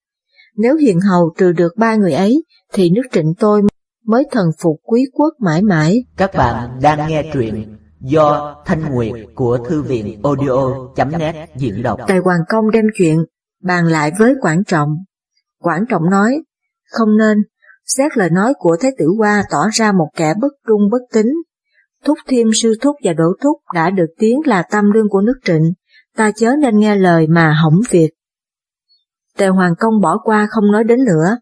Nếu 0.56 0.76
hiền 0.76 1.00
hầu 1.00 1.34
trừ 1.38 1.52
được 1.52 1.72
ba 1.76 1.96
người 1.96 2.12
ấy, 2.12 2.44
thì 2.72 2.90
nước 2.90 3.02
trịnh 3.12 3.34
tôi 3.38 3.62
mới 4.06 4.24
thần 4.30 4.46
phục 4.62 4.76
quý 4.82 5.04
quốc 5.12 5.34
mãi 5.40 5.62
mãi. 5.62 6.04
Các 6.16 6.30
bạn 6.34 6.78
đang 6.82 7.08
nghe 7.08 7.30
truyện 7.32 7.76
do 8.00 8.56
Thanh 8.66 8.94
Nguyệt 8.94 9.12
của 9.34 9.58
Thư 9.68 9.82
viện 9.82 10.20
audio.net 10.22 11.50
diễn 11.56 11.82
đọc. 11.82 12.00
Tề 12.08 12.18
Hoàng 12.18 12.40
Công 12.48 12.70
đem 12.70 12.84
chuyện 12.98 13.24
bàn 13.62 13.84
lại 13.84 14.12
với 14.18 14.34
Quảng 14.40 14.64
Trọng. 14.64 14.88
Quảng 15.58 15.84
Trọng 15.88 16.10
nói, 16.10 16.42
không 16.92 17.18
nên, 17.18 17.38
xét 17.86 18.18
lời 18.18 18.30
nói 18.30 18.54
của 18.58 18.76
Thế 18.80 18.90
tử 18.98 19.06
Hoa 19.18 19.42
tỏ 19.50 19.68
ra 19.72 19.92
một 19.92 20.08
kẻ 20.16 20.34
bất 20.40 20.52
trung 20.66 20.80
bất 20.90 21.02
tín. 21.12 21.26
Thúc 22.04 22.18
Thiêm 22.28 22.46
Sư 22.54 22.74
Thúc 22.80 22.96
và 23.04 23.12
Đỗ 23.12 23.24
Thúc 23.42 23.56
đã 23.74 23.90
được 23.90 24.08
tiếng 24.18 24.40
là 24.44 24.62
tâm 24.70 24.90
lương 24.90 25.08
của 25.08 25.20
nước 25.20 25.38
trịnh, 25.44 25.72
ta 26.16 26.30
chớ 26.36 26.52
nên 26.60 26.78
nghe 26.78 26.96
lời 26.96 27.26
mà 27.26 27.54
hỏng 27.62 27.80
việc. 27.90 28.10
Tề 29.38 29.46
Hoàng 29.46 29.74
Công 29.78 30.00
bỏ 30.00 30.18
qua 30.24 30.46
không 30.50 30.72
nói 30.72 30.84
đến 30.84 31.04
nữa. 31.04 31.38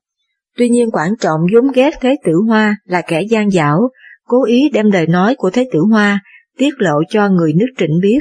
Tuy 0.56 0.68
nhiên 0.68 0.90
Quảng 0.90 1.16
Trọng 1.20 1.40
vốn 1.54 1.72
ghét 1.74 1.90
Thế 2.00 2.16
tử 2.24 2.32
Hoa 2.48 2.76
là 2.84 3.02
kẻ 3.06 3.22
gian 3.30 3.50
dảo, 3.50 3.90
cố 4.26 4.44
ý 4.44 4.70
đem 4.72 4.90
lời 4.90 5.06
nói 5.06 5.34
của 5.38 5.50
Thế 5.50 5.68
tử 5.72 5.80
Hoa 5.90 6.20
tiết 6.58 6.74
lộ 6.78 7.02
cho 7.08 7.28
người 7.28 7.52
nước 7.52 7.66
trịnh 7.78 7.98
biết. 8.02 8.18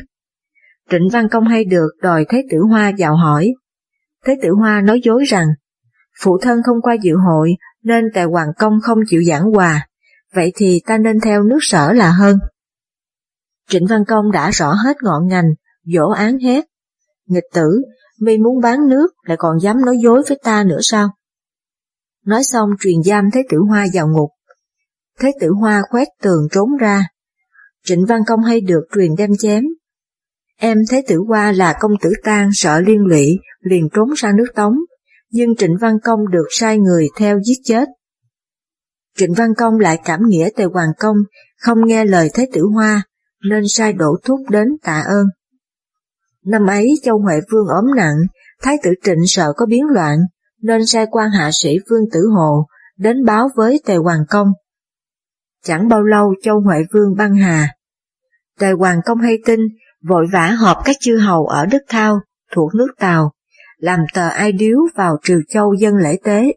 Trịnh 0.89 1.09
Văn 1.11 1.27
Công 1.31 1.43
hay 1.43 1.65
được 1.65 1.89
đòi 2.01 2.25
Thế 2.29 2.43
tử 2.51 2.57
Hoa 2.69 2.91
vào 2.97 3.15
hỏi, 3.15 3.53
Thế 4.25 4.35
tử 4.41 4.49
Hoa 4.59 4.81
nói 4.81 5.01
dối 5.03 5.23
rằng, 5.27 5.47
phụ 6.19 6.37
thân 6.41 6.59
không 6.65 6.81
qua 6.81 6.95
dự 7.03 7.15
hội 7.15 7.55
nên 7.83 8.05
tề 8.13 8.23
hoàng 8.23 8.49
công 8.57 8.73
không 8.81 8.99
chịu 9.07 9.23
giảng 9.23 9.43
hòa, 9.43 9.87
vậy 10.33 10.51
thì 10.55 10.81
ta 10.85 10.97
nên 10.97 11.19
theo 11.19 11.43
nước 11.43 11.59
sở 11.61 11.93
là 11.93 12.11
hơn. 12.11 12.37
Trịnh 13.69 13.85
Văn 13.89 14.05
Công 14.07 14.31
đã 14.31 14.49
rõ 14.49 14.73
hết 14.73 14.97
ngọn 15.03 15.27
ngành, 15.27 15.49
dỗ 15.83 16.09
án 16.09 16.39
hết. 16.39 16.65
Nghịch 17.25 17.43
tử, 17.53 17.81
mi 18.19 18.37
muốn 18.37 18.61
bán 18.61 18.87
nước 18.89 19.07
lại 19.23 19.37
còn 19.39 19.59
dám 19.59 19.85
nói 19.85 19.97
dối 20.03 20.23
với 20.27 20.39
ta 20.43 20.63
nữa 20.63 20.79
sao? 20.81 21.09
Nói 22.25 22.43
xong 22.43 22.69
truyền 22.79 23.03
giam 23.05 23.31
Thế 23.33 23.43
Tử 23.49 23.57
Hoa 23.69 23.85
vào 23.93 24.07
ngục. 24.07 24.29
Thế 25.19 25.31
Tử 25.39 25.49
Hoa 25.59 25.81
khoét 25.89 26.07
tường 26.21 26.47
trốn 26.51 26.77
ra. 26.79 27.03
Trịnh 27.85 28.05
Văn 28.05 28.21
Công 28.27 28.43
hay 28.43 28.61
được 28.61 28.83
truyền 28.95 29.15
đem 29.17 29.29
chém. 29.39 29.63
Em 30.57 30.77
Thế 30.89 31.03
Tử 31.07 31.17
Hoa 31.27 31.51
là 31.51 31.75
công 31.79 31.91
tử 32.01 32.13
tang 32.23 32.49
sợ 32.53 32.79
liên 32.79 33.05
lụy, 33.05 33.39
liền 33.59 33.89
trốn 33.93 34.09
sang 34.17 34.35
nước 34.35 34.47
Tống, 34.55 34.73
nhưng 35.31 35.55
Trịnh 35.55 35.77
Văn 35.81 35.97
Công 36.03 36.19
được 36.31 36.47
sai 36.49 36.77
người 36.77 37.07
theo 37.17 37.39
giết 37.45 37.61
chết. 37.63 37.89
Trịnh 39.17 39.33
Văn 39.33 39.49
Công 39.57 39.79
lại 39.79 39.99
cảm 40.05 40.19
nghĩa 40.27 40.49
Tề 40.55 40.63
Hoàng 40.63 40.91
Công, 40.99 41.15
không 41.61 41.77
nghe 41.85 42.05
lời 42.05 42.29
Thế 42.33 42.47
Tử 42.53 42.61
Hoa, 42.73 43.03
nên 43.49 43.63
sai 43.69 43.93
đổ 43.93 44.17
thuốc 44.23 44.39
đến 44.49 44.67
tạ 44.83 45.03
ơn. 45.07 45.25
Năm 46.45 46.67
ấy 46.67 46.87
Châu 47.03 47.19
Huệ 47.19 47.39
Vương 47.51 47.67
ốm 47.67 47.95
nặng, 47.95 48.15
Thái 48.61 48.77
tử 48.83 48.91
Trịnh 49.03 49.27
sợ 49.27 49.53
có 49.57 49.65
biến 49.65 49.85
loạn, 49.85 50.17
nên 50.61 50.85
sai 50.85 51.05
quan 51.11 51.29
hạ 51.31 51.49
sĩ 51.53 51.77
Vương 51.89 52.09
Tử 52.11 52.19
Hồ 52.35 52.65
đến 52.97 53.25
báo 53.25 53.49
với 53.55 53.81
Tề 53.85 53.95
Hoàng 53.95 54.23
Công. 54.29 54.47
Chẳng 55.63 55.87
bao 55.87 56.03
lâu 56.03 56.33
Châu 56.43 56.61
Huệ 56.61 56.77
Vương 56.93 57.15
băng 57.17 57.35
hà. 57.35 57.75
Tề 58.59 58.71
Hoàng 58.71 58.99
Công 59.05 59.19
hay 59.19 59.37
tin, 59.45 59.59
vội 60.03 60.25
vã 60.33 60.47
họp 60.47 60.77
các 60.85 60.95
chư 60.99 61.17
hầu 61.17 61.45
ở 61.45 61.65
Đức 61.65 61.81
Thao, 61.87 62.19
thuộc 62.55 62.75
nước 62.75 62.87
Tàu, 62.99 63.31
làm 63.79 63.99
tờ 64.13 64.27
ai 64.27 64.51
điếu 64.51 64.77
vào 64.95 65.17
Triều 65.23 65.39
Châu 65.49 65.73
dân 65.73 65.95
lễ 65.95 66.17
tế. 66.23 66.53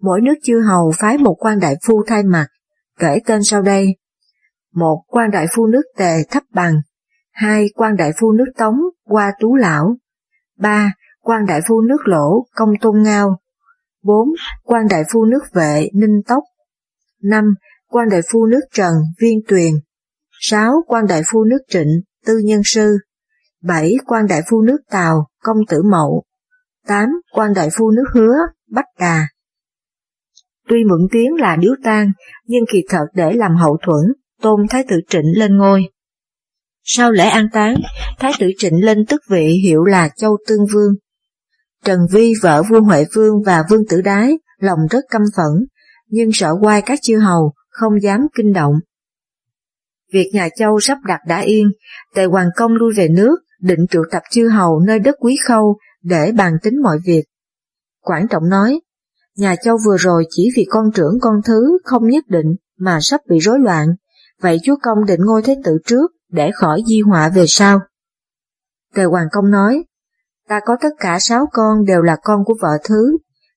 Mỗi 0.00 0.20
nước 0.20 0.34
chư 0.42 0.60
hầu 0.60 0.92
phái 0.98 1.18
một 1.18 1.34
quan 1.38 1.60
đại 1.60 1.76
phu 1.86 2.02
thay 2.06 2.22
mặt, 2.22 2.46
kể 2.98 3.18
tên 3.26 3.42
sau 3.42 3.62
đây. 3.62 3.96
Một 4.74 5.02
quan 5.06 5.30
đại 5.30 5.46
phu 5.56 5.66
nước 5.66 5.82
Tề 5.96 6.22
thấp 6.30 6.42
bằng, 6.54 6.80
hai 7.32 7.66
quan 7.74 7.96
đại 7.96 8.12
phu 8.20 8.32
nước 8.32 8.52
Tống 8.56 8.76
qua 9.04 9.32
Tú 9.40 9.54
Lão, 9.54 9.96
ba 10.58 10.92
quan 11.20 11.46
đại 11.46 11.60
phu 11.68 11.80
nước 11.80 12.00
Lỗ 12.04 12.46
Công 12.54 12.70
Tôn 12.80 13.02
Ngao, 13.02 13.40
bốn 14.02 14.28
quan 14.64 14.88
đại 14.90 15.02
phu 15.12 15.24
nước 15.24 15.42
Vệ 15.52 15.88
Ninh 15.94 16.22
Tốc, 16.26 16.44
năm 17.22 17.54
quan 17.88 18.08
đại 18.08 18.20
phu 18.32 18.46
nước 18.46 18.60
Trần 18.72 18.92
Viên 19.20 19.40
Tuyền, 19.48 19.72
sáu 20.40 20.72
quan 20.86 21.06
đại 21.06 21.22
phu 21.32 21.44
nước 21.44 21.58
Trịnh 21.68 22.00
Tư 22.26 22.38
Nhân 22.44 22.60
Sư, 22.64 22.98
bảy 23.62 23.94
quan 24.06 24.26
đại 24.26 24.42
phu 24.50 24.62
nước 24.62 24.78
Tàu 24.90 25.26
Công 25.42 25.58
Tử 25.68 25.82
Mậu, 25.90 26.22
tám 26.86 27.08
quan 27.32 27.54
đại 27.54 27.68
phu 27.78 27.90
nước 27.90 28.04
Hứa 28.14 28.34
Bách 28.70 28.86
Đà. 29.00 29.28
Tuy 30.68 30.84
mượn 30.84 31.00
tiếng 31.12 31.34
là 31.34 31.56
điếu 31.56 31.72
tang, 31.84 32.12
nhưng 32.46 32.64
kỳ 32.72 32.84
thật 32.88 33.04
để 33.14 33.32
làm 33.32 33.56
hậu 33.56 33.76
thuẫn, 33.86 34.12
tôn 34.42 34.66
Thái 34.70 34.84
tử 34.88 35.00
Trịnh 35.08 35.38
lên 35.38 35.56
ngôi. 35.56 35.82
Sau 36.82 37.12
lễ 37.12 37.24
an 37.24 37.48
táng, 37.52 37.76
Thái 38.18 38.32
tử 38.38 38.50
Trịnh 38.58 38.84
lên 38.84 39.06
tức 39.06 39.20
vị 39.30 39.60
hiệu 39.64 39.84
là 39.84 40.08
Châu 40.16 40.36
Tương 40.48 40.66
Vương. 40.74 40.94
Trần 41.84 42.00
Vi 42.12 42.32
vợ 42.42 42.62
vua 42.62 42.80
Huệ 42.80 43.04
Vương 43.14 43.42
và 43.46 43.64
Vương 43.70 43.82
Tử 43.88 44.00
Đái 44.00 44.38
lòng 44.58 44.78
rất 44.90 45.04
căm 45.10 45.22
phẫn, 45.36 45.66
nhưng 46.08 46.30
sợ 46.32 46.52
quay 46.60 46.82
các 46.82 46.98
chư 47.02 47.18
hầu, 47.18 47.52
không 47.68 48.02
dám 48.02 48.20
kinh 48.34 48.52
động. 48.52 48.74
Việc 50.12 50.30
nhà 50.32 50.48
Châu 50.58 50.80
sắp 50.80 50.98
đặt 51.04 51.20
đã 51.28 51.38
yên, 51.38 51.66
Tề 52.14 52.24
Hoàng 52.24 52.48
Công 52.56 52.72
lui 52.72 52.92
về 52.96 53.08
nước, 53.08 53.36
định 53.60 53.86
triệu 53.90 54.02
tập 54.10 54.22
chư 54.30 54.48
hầu 54.48 54.80
nơi 54.86 54.98
đất 54.98 55.14
quý 55.20 55.36
khâu 55.48 55.78
để 56.06 56.32
bàn 56.32 56.52
tính 56.62 56.82
mọi 56.82 56.98
việc. 57.06 57.24
Quảng 58.00 58.28
Trọng 58.28 58.48
nói, 58.48 58.80
nhà 59.36 59.56
Châu 59.64 59.76
vừa 59.86 59.96
rồi 59.96 60.24
chỉ 60.30 60.50
vì 60.56 60.66
con 60.70 60.92
trưởng 60.94 61.18
con 61.20 61.34
thứ 61.44 61.78
không 61.84 62.08
nhất 62.08 62.24
định 62.28 62.54
mà 62.78 62.98
sắp 63.02 63.20
bị 63.28 63.38
rối 63.38 63.58
loạn, 63.58 63.88
vậy 64.40 64.58
chúa 64.64 64.76
công 64.82 65.04
định 65.04 65.20
ngôi 65.24 65.42
thế 65.42 65.56
tử 65.64 65.78
trước 65.86 66.10
để 66.30 66.50
khỏi 66.54 66.82
di 66.86 67.00
họa 67.00 67.28
về 67.28 67.44
sau. 67.48 67.80
Tề 68.94 69.04
Hoàng 69.04 69.26
Công 69.32 69.50
nói, 69.50 69.84
ta 70.48 70.60
có 70.66 70.76
tất 70.80 70.88
cả 70.98 71.18
sáu 71.20 71.46
con 71.52 71.84
đều 71.84 72.02
là 72.02 72.16
con 72.22 72.44
của 72.44 72.54
vợ 72.62 72.78
thứ, 72.84 73.16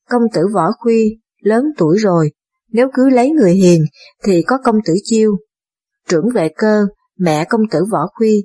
công 0.10 0.24
tử 0.34 0.48
Võ 0.54 0.72
Khuy, 0.80 1.20
lớn 1.42 1.66
tuổi 1.78 1.98
rồi, 1.98 2.32
nếu 2.72 2.90
cứ 2.94 3.10
lấy 3.10 3.32
người 3.32 3.54
hiền 3.54 3.82
thì 4.24 4.44
có 4.48 4.58
công 4.64 4.76
tử 4.86 4.94
Chiêu. 5.04 5.38
Trưởng 6.08 6.30
vệ 6.34 6.50
cơ, 6.58 6.88
mẹ 7.18 7.46
công 7.50 7.62
tử 7.72 7.86
Võ 7.92 8.08
Khuy, 8.14 8.44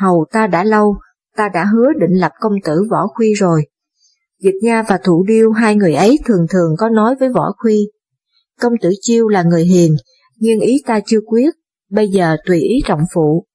hầu 0.00 0.26
ta 0.32 0.46
đã 0.46 0.64
lâu, 0.64 0.96
ta 1.38 1.48
đã 1.54 1.64
hứa 1.64 1.86
định 2.00 2.20
lập 2.20 2.32
công 2.40 2.52
tử 2.64 2.84
Võ 2.90 3.06
Khuy 3.14 3.32
rồi. 3.34 3.66
Dịch 4.40 4.54
Nha 4.62 4.82
và 4.88 4.98
thủ 5.04 5.24
Điêu 5.28 5.50
hai 5.50 5.76
người 5.76 5.94
ấy 5.94 6.18
thường 6.24 6.46
thường 6.50 6.74
có 6.78 6.88
nói 6.88 7.14
với 7.20 7.28
Võ 7.28 7.52
Khuy. 7.56 7.90
Công 8.60 8.72
tử 8.82 8.90
Chiêu 9.00 9.28
là 9.28 9.42
người 9.42 9.64
hiền, 9.64 9.96
nhưng 10.36 10.60
ý 10.60 10.76
ta 10.86 11.00
chưa 11.06 11.20
quyết, 11.26 11.50
bây 11.90 12.08
giờ 12.08 12.36
tùy 12.46 12.60
ý 12.60 12.74
trọng 12.86 13.00
phụ. 13.14 13.46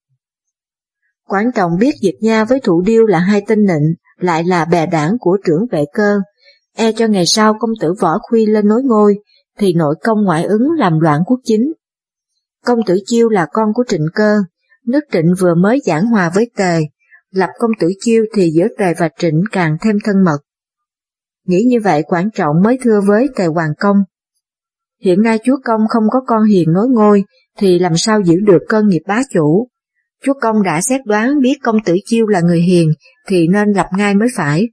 Quảng 1.27 1.51
Trọng 1.55 1.71
biết 1.79 1.95
Diệp 2.01 2.13
Nha 2.19 2.43
với 2.43 2.59
Thủ 2.59 2.81
Điêu 2.81 3.05
là 3.05 3.19
hai 3.19 3.41
tên 3.47 3.59
nịnh, 3.59 3.93
lại 4.17 4.43
là 4.43 4.65
bè 4.65 4.85
đảng 4.85 5.17
của 5.19 5.37
trưởng 5.45 5.65
vệ 5.71 5.85
cơ, 5.93 6.19
e 6.77 6.91
cho 6.91 7.07
ngày 7.07 7.25
sau 7.25 7.53
công 7.59 7.71
tử 7.81 7.93
Võ 7.99 8.17
Khuy 8.21 8.45
lên 8.45 8.67
nối 8.67 8.81
ngôi, 8.83 9.15
thì 9.59 9.73
nội 9.73 9.95
công 10.03 10.23
ngoại 10.23 10.43
ứng 10.43 10.71
làm 10.77 10.99
loạn 10.99 11.21
quốc 11.25 11.39
chính. 11.43 11.73
Công 12.65 12.79
tử 12.85 12.99
Chiêu 13.05 13.29
là 13.29 13.47
con 13.53 13.69
của 13.73 13.83
Trịnh 13.87 14.05
Cơ, 14.13 14.37
nước 14.87 15.01
Trịnh 15.11 15.33
vừa 15.39 15.55
mới 15.55 15.79
giảng 15.85 16.05
hòa 16.05 16.31
với 16.35 16.51
Tề, 16.57 16.79
lập 17.33 17.49
công 17.59 17.71
tử 17.79 17.87
Chiêu 17.99 18.25
thì 18.35 18.49
giữa 18.55 18.67
Tề 18.77 18.93
và 18.97 19.09
Trịnh 19.17 19.43
càng 19.51 19.77
thêm 19.81 19.97
thân 20.03 20.23
mật. 20.25 20.37
Nghĩ 21.47 21.63
như 21.67 21.79
vậy 21.83 22.03
quản 22.07 22.29
Trọng 22.31 22.61
mới 22.63 22.77
thưa 22.81 23.01
với 23.07 23.29
Tề 23.35 23.45
Hoàng 23.45 23.73
Công. 23.79 23.97
Hiện 25.01 25.21
nay 25.21 25.39
chúa 25.43 25.57
công 25.63 25.81
không 25.89 26.03
có 26.11 26.21
con 26.27 26.43
hiền 26.43 26.73
nối 26.73 26.87
ngôi, 26.89 27.23
thì 27.57 27.79
làm 27.79 27.97
sao 27.97 28.21
giữ 28.21 28.35
được 28.45 28.61
cơ 28.69 28.81
nghiệp 28.81 29.01
bá 29.07 29.21
chủ, 29.33 29.67
Chúa 30.23 30.33
Công 30.41 30.63
đã 30.63 30.81
xét 30.81 31.01
đoán 31.05 31.39
biết 31.41 31.57
công 31.63 31.83
tử 31.85 31.95
Chiêu 32.05 32.27
là 32.27 32.41
người 32.41 32.61
hiền, 32.61 32.93
thì 33.27 33.47
nên 33.47 33.71
lập 33.71 33.87
ngay 33.97 34.15
mới 34.15 34.27
phải. 34.35 34.69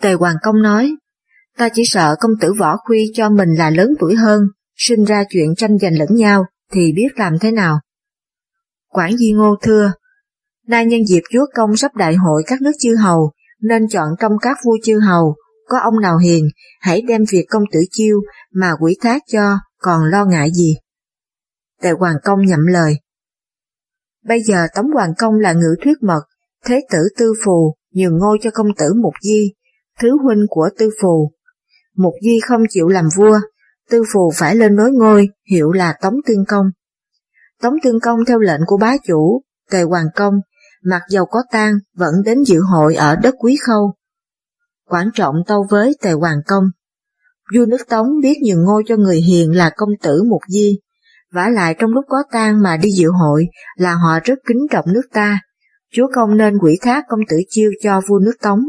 Tề 0.00 0.12
Hoàng 0.12 0.36
Công 0.42 0.62
nói, 0.62 0.96
ta 1.58 1.68
chỉ 1.74 1.82
sợ 1.86 2.14
công 2.20 2.32
tử 2.40 2.52
Võ 2.58 2.76
Khuy 2.76 3.10
cho 3.14 3.30
mình 3.30 3.48
là 3.58 3.70
lớn 3.70 3.88
tuổi 4.00 4.14
hơn, 4.14 4.42
sinh 4.76 5.04
ra 5.04 5.24
chuyện 5.30 5.54
tranh 5.56 5.78
giành 5.78 5.98
lẫn 5.98 6.08
nhau, 6.14 6.44
thì 6.72 6.92
biết 6.92 7.08
làm 7.16 7.38
thế 7.38 7.50
nào. 7.50 7.80
quản 8.88 9.16
Di 9.16 9.32
Ngô 9.32 9.56
thưa, 9.62 9.92
nay 10.66 10.86
nhân 10.86 11.04
dịp 11.04 11.22
chúa 11.32 11.46
công 11.54 11.76
sắp 11.76 11.94
đại 11.94 12.14
hội 12.14 12.42
các 12.46 12.62
nước 12.62 12.72
chư 12.78 12.96
hầu, 12.96 13.32
nên 13.60 13.88
chọn 13.88 14.08
trong 14.20 14.32
các 14.42 14.56
vua 14.66 14.76
chư 14.84 14.98
hầu, 14.98 15.36
có 15.68 15.78
ông 15.78 16.00
nào 16.00 16.18
hiền, 16.18 16.48
hãy 16.80 17.02
đem 17.02 17.24
việc 17.30 17.44
công 17.48 17.62
tử 17.72 17.80
chiêu 17.90 18.20
mà 18.52 18.72
quỷ 18.80 18.96
thác 19.00 19.22
cho, 19.32 19.58
còn 19.78 20.04
lo 20.04 20.24
ngại 20.24 20.50
gì. 20.54 20.76
Tề 21.82 21.90
Hoàng 21.90 22.16
Công 22.24 22.46
nhậm 22.46 22.66
lời, 22.66 22.96
Bây 24.24 24.42
giờ 24.42 24.66
Tống 24.74 24.86
Hoàng 24.94 25.12
Công 25.18 25.34
là 25.34 25.52
ngữ 25.52 25.76
thuyết 25.84 26.02
mật, 26.02 26.22
thế 26.64 26.80
tử 26.90 26.98
Tư 27.18 27.32
Phù 27.44 27.74
nhường 27.94 28.18
ngôi 28.18 28.38
cho 28.42 28.50
công 28.50 28.66
tử 28.78 28.92
Mục 29.02 29.14
Di, 29.22 29.52
thứ 30.00 30.18
huynh 30.22 30.46
của 30.48 30.68
Tư 30.78 30.90
Phù. 31.02 31.32
Mục 31.96 32.14
Di 32.22 32.40
không 32.40 32.62
chịu 32.68 32.88
làm 32.88 33.08
vua, 33.16 33.40
Tư 33.90 34.02
Phù 34.12 34.32
phải 34.36 34.56
lên 34.56 34.76
nối 34.76 34.90
ngôi, 34.92 35.28
hiệu 35.50 35.72
là 35.72 35.94
Tống 36.02 36.14
Tương 36.26 36.44
Công. 36.48 36.66
Tống 37.62 37.74
Tương 37.82 38.00
Công 38.00 38.18
theo 38.28 38.38
lệnh 38.38 38.60
của 38.66 38.76
bá 38.76 38.96
chủ, 39.06 39.42
Tề 39.70 39.82
Hoàng 39.82 40.06
Công, 40.14 40.34
mặc 40.84 41.02
dầu 41.08 41.26
có 41.26 41.42
tang 41.52 41.74
vẫn 41.96 42.14
đến 42.24 42.38
dự 42.46 42.60
hội 42.60 42.94
ở 42.94 43.16
đất 43.16 43.34
Quý 43.38 43.56
Khâu. 43.66 43.94
quản 44.88 45.10
trọng 45.14 45.34
tâu 45.46 45.66
với 45.70 45.96
Tề 46.02 46.12
Hoàng 46.12 46.38
Công. 46.46 46.64
Vua 47.54 47.66
nước 47.66 47.88
Tống 47.88 48.06
biết 48.22 48.34
nhường 48.46 48.64
ngôi 48.64 48.82
cho 48.86 48.96
người 48.96 49.20
hiền 49.20 49.56
là 49.56 49.70
công 49.76 49.90
tử 50.02 50.22
Mục 50.28 50.40
Di, 50.48 50.78
vả 51.32 51.48
lại 51.48 51.74
trong 51.78 51.90
lúc 51.90 52.04
có 52.08 52.22
tang 52.32 52.62
mà 52.62 52.76
đi 52.76 52.90
dự 52.90 53.08
hội 53.08 53.46
là 53.76 53.94
họ 53.94 54.18
rất 54.24 54.38
kính 54.46 54.66
trọng 54.70 54.92
nước 54.92 55.02
ta, 55.12 55.40
chúa 55.92 56.06
công 56.14 56.36
nên 56.36 56.58
quỷ 56.58 56.78
thác 56.82 57.04
công 57.08 57.20
tử 57.28 57.36
chiêu 57.48 57.70
cho 57.82 58.00
vua 58.08 58.18
nước 58.18 58.34
Tống. 58.42 58.60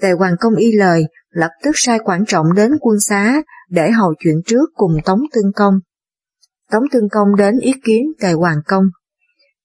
Tề 0.00 0.12
Hoàng 0.12 0.34
Công 0.40 0.54
y 0.56 0.72
lời, 0.72 1.04
lập 1.30 1.50
tức 1.62 1.70
sai 1.74 1.98
quản 2.04 2.24
trọng 2.26 2.54
đến 2.54 2.72
quân 2.80 3.00
xá 3.00 3.42
để 3.70 3.90
hầu 3.90 4.14
chuyện 4.18 4.40
trước 4.46 4.70
cùng 4.74 4.92
Tống 5.04 5.20
Tương 5.32 5.52
Công. 5.52 5.74
Tống 6.70 6.84
Tương 6.92 7.08
Công 7.08 7.36
đến 7.36 7.58
ý 7.58 7.72
kiến 7.84 8.02
Tề 8.20 8.32
Hoàng 8.32 8.60
Công. 8.66 8.84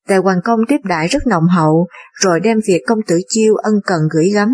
Tề 0.08 0.18
Hoàng 0.18 0.40
Công 0.44 0.60
tiếp 0.68 0.78
đại 0.84 1.08
rất 1.08 1.28
nồng 1.28 1.48
hậu, 1.48 1.88
rồi 2.14 2.40
đem 2.40 2.58
việc 2.68 2.82
công 2.88 3.00
tử 3.08 3.20
chiêu 3.28 3.56
ân 3.56 3.74
cần 3.86 4.02
gửi 4.12 4.30
gắm. 4.30 4.50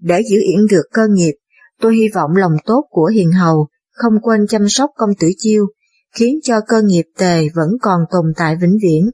Để 0.00 0.22
giữ 0.30 0.36
yên 0.36 0.66
được 0.70 0.82
cơ 0.92 1.06
nghiệp, 1.10 1.34
tôi 1.80 1.96
hy 1.96 2.08
vọng 2.14 2.30
lòng 2.36 2.52
tốt 2.64 2.84
của 2.90 3.06
hiền 3.06 3.32
hầu, 3.32 3.68
không 3.92 4.12
quên 4.22 4.46
chăm 4.46 4.68
sóc 4.68 4.90
công 4.96 5.10
tử 5.20 5.28
chiêu, 5.38 5.66
khiến 6.14 6.38
cho 6.42 6.60
cơ 6.68 6.82
nghiệp 6.82 7.04
tề 7.18 7.48
vẫn 7.54 7.68
còn 7.82 8.00
tồn 8.10 8.32
tại 8.36 8.56
vĩnh 8.56 8.78
viễn. 8.82 9.10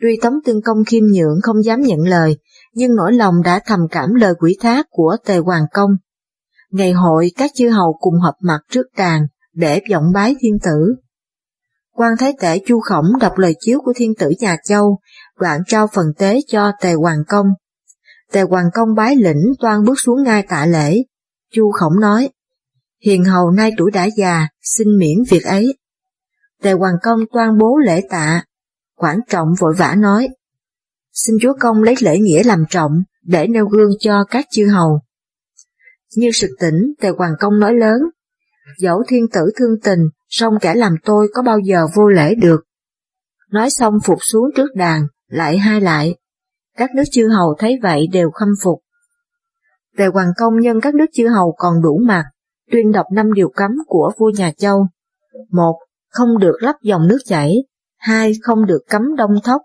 Tuy 0.00 0.18
Tống 0.22 0.34
Tương 0.44 0.62
Công 0.62 0.84
khiêm 0.84 1.04
nhượng 1.04 1.40
không 1.42 1.64
dám 1.64 1.80
nhận 1.80 2.00
lời, 2.00 2.38
nhưng 2.74 2.94
nỗi 2.96 3.12
lòng 3.12 3.34
đã 3.44 3.60
thầm 3.66 3.80
cảm 3.90 4.14
lời 4.14 4.34
quỷ 4.38 4.56
thác 4.60 4.86
của 4.90 5.16
Tề 5.26 5.38
Hoàng 5.38 5.64
Công. 5.72 5.90
Ngày 6.70 6.92
hội 6.92 7.30
các 7.36 7.50
chư 7.54 7.68
hầu 7.68 7.96
cùng 8.00 8.14
họp 8.20 8.34
mặt 8.42 8.60
trước 8.70 8.86
đàn 8.96 9.26
để 9.52 9.80
vọng 9.90 10.04
bái 10.14 10.36
thiên 10.40 10.58
tử 10.62 10.94
quan 12.00 12.12
Thái 12.18 12.32
Tể 12.40 12.58
Chu 12.66 12.80
Khổng 12.80 13.18
đọc 13.20 13.38
lời 13.38 13.54
chiếu 13.60 13.80
của 13.84 13.92
thiên 13.96 14.14
tử 14.18 14.32
nhà 14.38 14.56
Châu, 14.64 14.98
đoạn 15.38 15.60
trao 15.66 15.86
phần 15.86 16.06
tế 16.18 16.40
cho 16.46 16.72
Tề 16.80 16.94
Hoàng 16.94 17.22
Công. 17.28 17.46
Tề 18.32 18.42
Hoàng 18.42 18.66
Công 18.74 18.94
bái 18.94 19.16
lĩnh 19.16 19.52
toan 19.60 19.84
bước 19.84 19.94
xuống 19.96 20.22
ngai 20.22 20.46
tạ 20.48 20.66
lễ. 20.66 21.02
Chu 21.52 21.70
Khổng 21.70 22.00
nói, 22.00 22.30
Hiền 23.04 23.24
hầu 23.24 23.50
nay 23.50 23.70
tuổi 23.76 23.90
đã 23.90 24.08
già, 24.16 24.48
xin 24.62 24.98
miễn 24.98 25.18
việc 25.30 25.44
ấy. 25.44 25.78
Tề 26.62 26.72
Hoàng 26.72 26.94
Công 27.02 27.20
toan 27.32 27.58
bố 27.58 27.78
lễ 27.86 28.00
tạ. 28.10 28.44
Quảng 28.96 29.20
Trọng 29.28 29.48
vội 29.60 29.74
vã 29.78 29.94
nói, 29.98 30.28
Xin 31.12 31.36
Chúa 31.42 31.52
Công 31.60 31.82
lấy 31.82 31.94
lễ 32.00 32.18
nghĩa 32.18 32.42
làm 32.42 32.64
trọng, 32.70 32.92
để 33.22 33.46
nêu 33.46 33.66
gương 33.66 33.90
cho 34.00 34.24
các 34.30 34.46
chư 34.50 34.66
hầu. 34.66 35.00
Như 36.16 36.30
sực 36.32 36.50
tỉnh, 36.60 36.94
Tề 37.00 37.08
Hoàng 37.08 37.34
Công 37.40 37.60
nói 37.60 37.74
lớn, 37.74 38.00
dẫu 38.78 39.02
thiên 39.08 39.26
tử 39.32 39.40
thương 39.56 39.80
tình, 39.82 40.00
song 40.30 40.54
kẻ 40.60 40.74
làm 40.74 40.94
tôi 41.04 41.28
có 41.34 41.42
bao 41.42 41.58
giờ 41.58 41.86
vô 41.96 42.08
lễ 42.08 42.34
được. 42.34 42.60
Nói 43.50 43.70
xong 43.70 43.94
phục 44.04 44.18
xuống 44.22 44.50
trước 44.56 44.74
đàn, 44.74 45.06
lại 45.28 45.58
hai 45.58 45.80
lại. 45.80 46.16
Các 46.76 46.90
nước 46.94 47.02
chư 47.12 47.28
hầu 47.28 47.54
thấy 47.58 47.78
vậy 47.82 48.06
đều 48.12 48.30
khâm 48.30 48.48
phục. 48.64 48.80
Tề 49.96 50.06
Hoàng 50.06 50.32
Công 50.36 50.60
nhân 50.60 50.80
các 50.80 50.94
nước 50.94 51.06
chư 51.12 51.28
hầu 51.28 51.54
còn 51.58 51.82
đủ 51.82 52.00
mặt, 52.06 52.24
tuyên 52.70 52.92
đọc 52.92 53.06
năm 53.12 53.32
điều 53.32 53.48
cấm 53.56 53.70
của 53.86 54.12
vua 54.18 54.30
nhà 54.30 54.52
Châu. 54.58 54.86
một 55.50 55.78
Không 56.10 56.38
được 56.38 56.56
lắp 56.60 56.76
dòng 56.82 57.08
nước 57.08 57.18
chảy. 57.24 57.56
hai 57.98 58.32
Không 58.42 58.66
được 58.66 58.80
cấm 58.88 59.02
đông 59.16 59.34
thốc. 59.44 59.62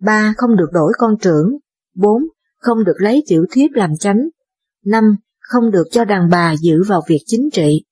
ba 0.00 0.34
Không 0.36 0.56
được 0.56 0.68
đổi 0.72 0.92
con 0.98 1.18
trưởng. 1.18 1.56
bốn 1.94 2.22
Không 2.58 2.84
được 2.84 2.96
lấy 2.98 3.24
tiểu 3.28 3.44
thiếp 3.52 3.70
làm 3.72 3.90
chánh. 4.00 4.18
năm 4.84 5.16
Không 5.40 5.70
được 5.70 5.84
cho 5.90 6.04
đàn 6.04 6.28
bà 6.30 6.54
giữ 6.56 6.82
vào 6.88 7.02
việc 7.08 7.20
chính 7.26 7.48
trị. 7.52 7.84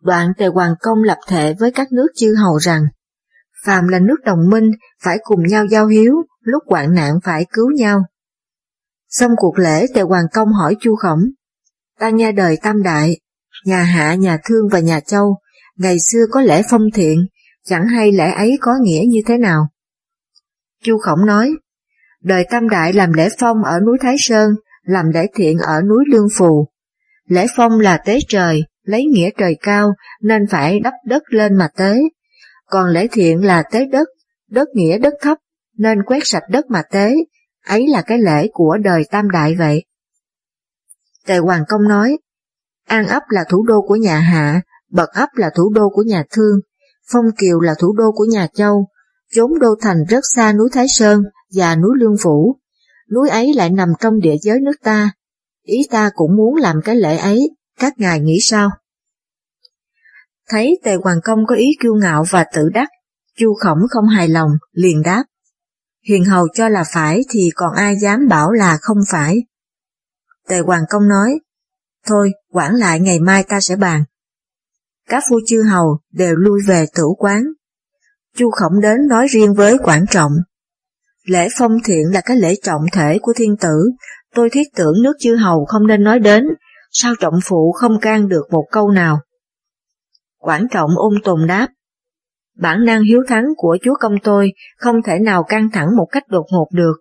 Đoạn 0.00 0.32
Tề 0.38 0.46
Hoàng 0.46 0.74
Công 0.80 1.02
lập 1.02 1.18
thể 1.28 1.54
với 1.58 1.72
các 1.72 1.92
nước 1.92 2.06
chư 2.16 2.34
hầu 2.34 2.58
rằng, 2.58 2.82
phàm 3.64 3.88
là 3.88 3.98
nước 3.98 4.16
đồng 4.24 4.50
minh 4.50 4.70
phải 5.02 5.18
cùng 5.22 5.46
nhau 5.46 5.66
giao 5.66 5.86
hiếu, 5.86 6.14
lúc 6.40 6.62
hoạn 6.66 6.94
nạn 6.94 7.14
phải 7.24 7.46
cứu 7.52 7.70
nhau. 7.70 8.02
Xong 9.08 9.30
cuộc 9.36 9.58
lễ 9.58 9.86
Tề 9.94 10.02
Hoàng 10.02 10.26
Công 10.32 10.48
hỏi 10.52 10.76
Chu 10.80 10.96
Khổng, 10.96 11.20
ta 11.98 12.10
nghe 12.10 12.32
đời 12.32 12.58
tam 12.62 12.82
đại, 12.82 13.20
nhà 13.64 13.82
Hạ, 13.82 14.14
nhà 14.14 14.38
Thương 14.44 14.68
và 14.72 14.80
nhà 14.80 15.00
Châu, 15.00 15.38
ngày 15.76 15.96
xưa 16.00 16.24
có 16.30 16.40
lễ 16.40 16.62
phong 16.70 16.84
thiện, 16.94 17.26
chẳng 17.64 17.86
hay 17.86 18.12
lễ 18.12 18.32
ấy 18.32 18.58
có 18.60 18.72
nghĩa 18.82 19.02
như 19.08 19.20
thế 19.26 19.38
nào. 19.38 19.68
Chu 20.82 20.98
Khổng 20.98 21.26
nói, 21.26 21.52
đời 22.22 22.46
tam 22.50 22.68
đại 22.68 22.92
làm 22.92 23.12
lễ 23.12 23.28
phong 23.38 23.64
ở 23.64 23.80
núi 23.80 23.98
Thái 24.00 24.14
Sơn, 24.18 24.50
làm 24.82 25.10
lễ 25.14 25.26
thiện 25.34 25.58
ở 25.58 25.82
núi 25.82 26.04
Lương 26.12 26.28
Phù. 26.38 26.68
Lễ 27.28 27.46
phong 27.56 27.80
là 27.80 27.98
tế 28.06 28.18
trời, 28.28 28.62
lấy 28.82 29.04
nghĩa 29.04 29.30
trời 29.38 29.56
cao 29.62 29.92
nên 30.22 30.46
phải 30.50 30.80
đắp 30.80 30.94
đất 31.04 31.22
lên 31.28 31.56
mà 31.56 31.68
tế. 31.76 31.98
Còn 32.66 32.88
lễ 32.88 33.08
thiện 33.12 33.44
là 33.44 33.62
tế 33.72 33.86
đất, 33.86 34.08
đất 34.48 34.68
nghĩa 34.74 34.98
đất 34.98 35.14
thấp 35.20 35.38
nên 35.78 36.02
quét 36.02 36.20
sạch 36.22 36.42
đất 36.50 36.64
mà 36.68 36.82
tế, 36.90 37.14
ấy 37.66 37.86
là 37.88 38.02
cái 38.02 38.18
lễ 38.18 38.48
của 38.52 38.76
đời 38.84 39.04
tam 39.10 39.30
đại 39.30 39.54
vậy. 39.58 39.84
Tề 41.26 41.38
Hoàng 41.38 41.64
Công 41.68 41.88
nói, 41.88 42.18
An 42.86 43.06
ấp 43.06 43.22
là 43.28 43.44
thủ 43.48 43.64
đô 43.66 43.80
của 43.88 43.96
nhà 43.96 44.18
Hạ, 44.18 44.62
Bậc 44.90 45.08
ấp 45.08 45.28
là 45.34 45.50
thủ 45.56 45.72
đô 45.74 45.88
của 45.88 46.02
nhà 46.02 46.24
Thương, 46.30 46.60
Phong 47.12 47.24
Kiều 47.38 47.60
là 47.60 47.74
thủ 47.78 47.92
đô 47.92 48.12
của 48.12 48.24
nhà 48.24 48.46
Châu, 48.54 48.86
chốn 49.34 49.58
đô 49.58 49.68
thành 49.80 50.04
rất 50.08 50.20
xa 50.22 50.52
núi 50.52 50.68
Thái 50.72 50.86
Sơn 50.88 51.22
và 51.54 51.76
núi 51.76 51.90
Lương 51.96 52.16
Phủ. 52.22 52.56
Núi 53.14 53.28
ấy 53.28 53.54
lại 53.54 53.70
nằm 53.70 53.88
trong 54.00 54.20
địa 54.20 54.36
giới 54.42 54.60
nước 54.60 54.76
ta. 54.82 55.10
Ý 55.62 55.76
ta 55.90 56.10
cũng 56.14 56.36
muốn 56.36 56.56
làm 56.56 56.76
cái 56.84 56.96
lễ 56.96 57.16
ấy, 57.16 57.50
các 57.80 57.92
ngài 57.98 58.20
nghĩ 58.20 58.38
sao? 58.42 58.70
Thấy 60.48 60.78
Tề 60.84 60.94
Hoàng 60.94 61.20
Công 61.24 61.46
có 61.46 61.54
ý 61.54 61.66
kiêu 61.82 61.94
ngạo 61.94 62.24
và 62.30 62.44
tự 62.54 62.68
đắc, 62.74 62.88
Chu 63.36 63.54
Khổng 63.54 63.78
không 63.90 64.06
hài 64.06 64.28
lòng, 64.28 64.50
liền 64.72 65.02
đáp. 65.02 65.24
Hiền 66.08 66.24
hầu 66.24 66.48
cho 66.54 66.68
là 66.68 66.84
phải 66.92 67.22
thì 67.30 67.50
còn 67.54 67.74
ai 67.74 67.96
dám 67.96 68.28
bảo 68.28 68.52
là 68.52 68.78
không 68.80 68.98
phải. 69.10 69.38
Tề 70.48 70.58
Hoàng 70.58 70.84
Công 70.90 71.08
nói, 71.08 71.38
thôi 72.06 72.30
quản 72.52 72.74
lại 72.74 73.00
ngày 73.00 73.20
mai 73.20 73.44
ta 73.44 73.60
sẽ 73.60 73.76
bàn. 73.76 74.04
Các 75.08 75.22
phu 75.30 75.36
chư 75.46 75.62
hầu 75.62 75.98
đều 76.12 76.36
lui 76.36 76.60
về 76.66 76.86
tử 76.94 77.04
quán. 77.18 77.42
Chu 78.36 78.50
Khổng 78.50 78.80
đến 78.80 79.08
nói 79.08 79.26
riêng 79.30 79.54
với 79.54 79.78
Quản 79.82 80.06
Trọng. 80.06 80.32
Lễ 81.24 81.48
phong 81.58 81.72
thiện 81.84 82.12
là 82.12 82.20
cái 82.20 82.36
lễ 82.36 82.54
trọng 82.62 82.82
thể 82.92 83.18
của 83.22 83.32
thiên 83.36 83.56
tử, 83.56 83.90
tôi 84.34 84.50
thiết 84.50 84.66
tưởng 84.76 85.02
nước 85.02 85.12
chư 85.20 85.36
hầu 85.36 85.64
không 85.64 85.86
nên 85.86 86.04
nói 86.04 86.18
đến, 86.18 86.44
sao 86.90 87.14
trọng 87.20 87.38
phụ 87.44 87.72
không 87.72 88.00
can 88.00 88.28
được 88.28 88.46
một 88.50 88.66
câu 88.70 88.90
nào. 88.90 89.20
Quảng 90.38 90.66
Trọng 90.70 90.90
ôm 90.96 91.14
tùng 91.24 91.46
đáp, 91.46 91.68
bản 92.56 92.84
năng 92.84 93.02
hiếu 93.02 93.22
thắng 93.28 93.44
của 93.56 93.78
chúa 93.82 93.94
công 94.00 94.14
tôi 94.22 94.52
không 94.76 94.96
thể 95.06 95.18
nào 95.18 95.44
căng 95.44 95.70
thẳng 95.72 95.96
một 95.96 96.06
cách 96.12 96.28
đột 96.28 96.46
ngột 96.52 96.68
được, 96.72 96.94